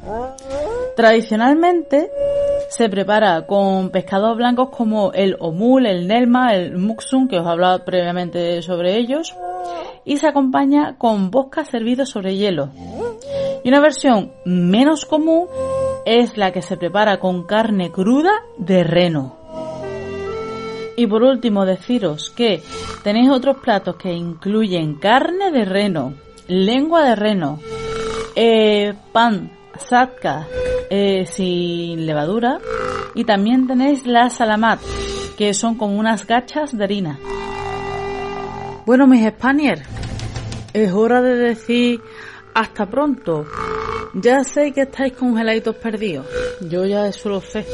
Tradicionalmente 0.94 2.08
se 2.70 2.88
prepara 2.88 3.44
con 3.44 3.90
pescados 3.90 4.36
blancos 4.36 4.68
como 4.70 5.10
el 5.14 5.36
omul, 5.40 5.86
el 5.86 6.06
nelma, 6.06 6.54
el 6.54 6.78
muksum, 6.78 7.26
que 7.26 7.40
os 7.40 7.44
he 7.44 7.50
hablado 7.50 7.84
previamente 7.84 8.62
sobre 8.62 8.98
ellos, 8.98 9.34
y 10.04 10.18
se 10.18 10.28
acompaña 10.28 10.96
con 10.96 11.32
bosca 11.32 11.64
servido 11.64 12.06
sobre 12.06 12.36
hielo. 12.36 12.70
Y 13.64 13.68
una 13.68 13.80
versión 13.80 14.32
menos 14.44 15.04
común 15.04 15.46
es 16.04 16.36
la 16.36 16.52
que 16.52 16.62
se 16.62 16.76
prepara 16.76 17.18
con 17.18 17.44
carne 17.44 17.90
cruda 17.90 18.32
de 18.56 18.84
reno. 18.84 19.36
Y 20.96 21.06
por 21.06 21.22
último 21.22 21.64
deciros 21.64 22.30
que 22.30 22.62
tenéis 23.04 23.30
otros 23.30 23.58
platos 23.58 23.96
que 23.96 24.12
incluyen 24.12 24.96
carne 24.96 25.52
de 25.52 25.64
reno, 25.64 26.14
lengua 26.48 27.04
de 27.04 27.14
reno, 27.14 27.60
eh, 28.34 28.94
pan 29.12 29.50
satka 29.78 30.46
eh, 30.90 31.26
sin 31.26 32.06
levadura 32.06 32.58
y 33.14 33.24
también 33.24 33.66
tenéis 33.66 34.06
la 34.06 34.30
salamat, 34.30 34.80
que 35.36 35.54
son 35.54 35.76
como 35.76 35.98
unas 35.98 36.26
gachas 36.26 36.76
de 36.76 36.84
harina. 36.84 37.18
Bueno, 38.86 39.06
mis 39.06 39.28
Spaniers, 39.28 39.82
es 40.72 40.92
hora 40.92 41.20
de 41.20 41.36
decir 41.36 42.00
hasta 42.58 42.86
pronto. 42.86 43.46
Ya 44.14 44.42
sé 44.42 44.72
que 44.72 44.82
estáis 44.82 45.12
congeladitos 45.12 45.76
perdidos. 45.76 46.26
Yo 46.68 46.84
ya 46.86 47.06
eso 47.06 47.28
lo 47.28 47.40
sé. 47.40 47.64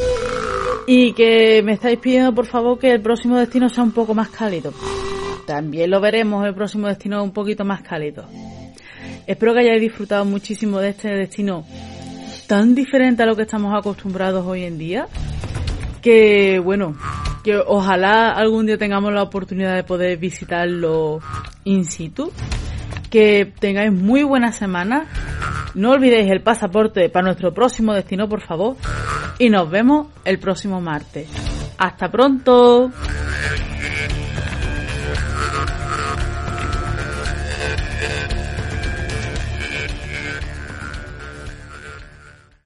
Y 0.86 1.14
que 1.14 1.62
me 1.64 1.72
estáis 1.72 1.98
pidiendo 1.98 2.34
por 2.34 2.44
favor 2.44 2.78
que 2.78 2.92
el 2.92 3.00
próximo 3.00 3.38
destino 3.38 3.70
sea 3.70 3.82
un 3.82 3.92
poco 3.92 4.14
más 4.14 4.28
cálido. 4.28 4.74
También 5.46 5.90
lo 5.90 6.00
veremos 6.00 6.46
el 6.46 6.54
próximo 6.54 6.86
destino 6.86 7.22
un 7.24 7.32
poquito 7.32 7.64
más 7.64 7.82
cálido. 7.82 8.26
Espero 9.26 9.54
que 9.54 9.60
hayáis 9.60 9.80
disfrutado 9.80 10.26
muchísimo 10.26 10.78
de 10.80 10.90
este 10.90 11.08
destino 11.08 11.64
tan 12.46 12.74
diferente 12.74 13.22
a 13.22 13.26
lo 13.26 13.36
que 13.36 13.42
estamos 13.42 13.74
acostumbrados 13.74 14.44
hoy 14.46 14.64
en 14.64 14.76
día. 14.76 15.08
Que 16.02 16.58
bueno, 16.58 16.94
que 17.42 17.56
ojalá 17.56 18.32
algún 18.32 18.66
día 18.66 18.76
tengamos 18.76 19.14
la 19.14 19.22
oportunidad 19.22 19.76
de 19.76 19.84
poder 19.84 20.18
visitarlo 20.18 21.20
in 21.64 21.86
situ. 21.86 22.30
Que 23.14 23.52
tengáis 23.60 23.92
muy 23.92 24.24
buena 24.24 24.50
semana. 24.50 25.06
No 25.76 25.92
olvidéis 25.92 26.28
el 26.32 26.40
pasaporte 26.40 27.08
para 27.10 27.26
nuestro 27.26 27.54
próximo 27.54 27.94
destino, 27.94 28.28
por 28.28 28.40
favor. 28.40 28.74
Y 29.38 29.50
nos 29.50 29.70
vemos 29.70 30.08
el 30.24 30.40
próximo 30.40 30.80
martes. 30.80 31.28
Hasta 31.78 32.10
pronto. 32.10 32.90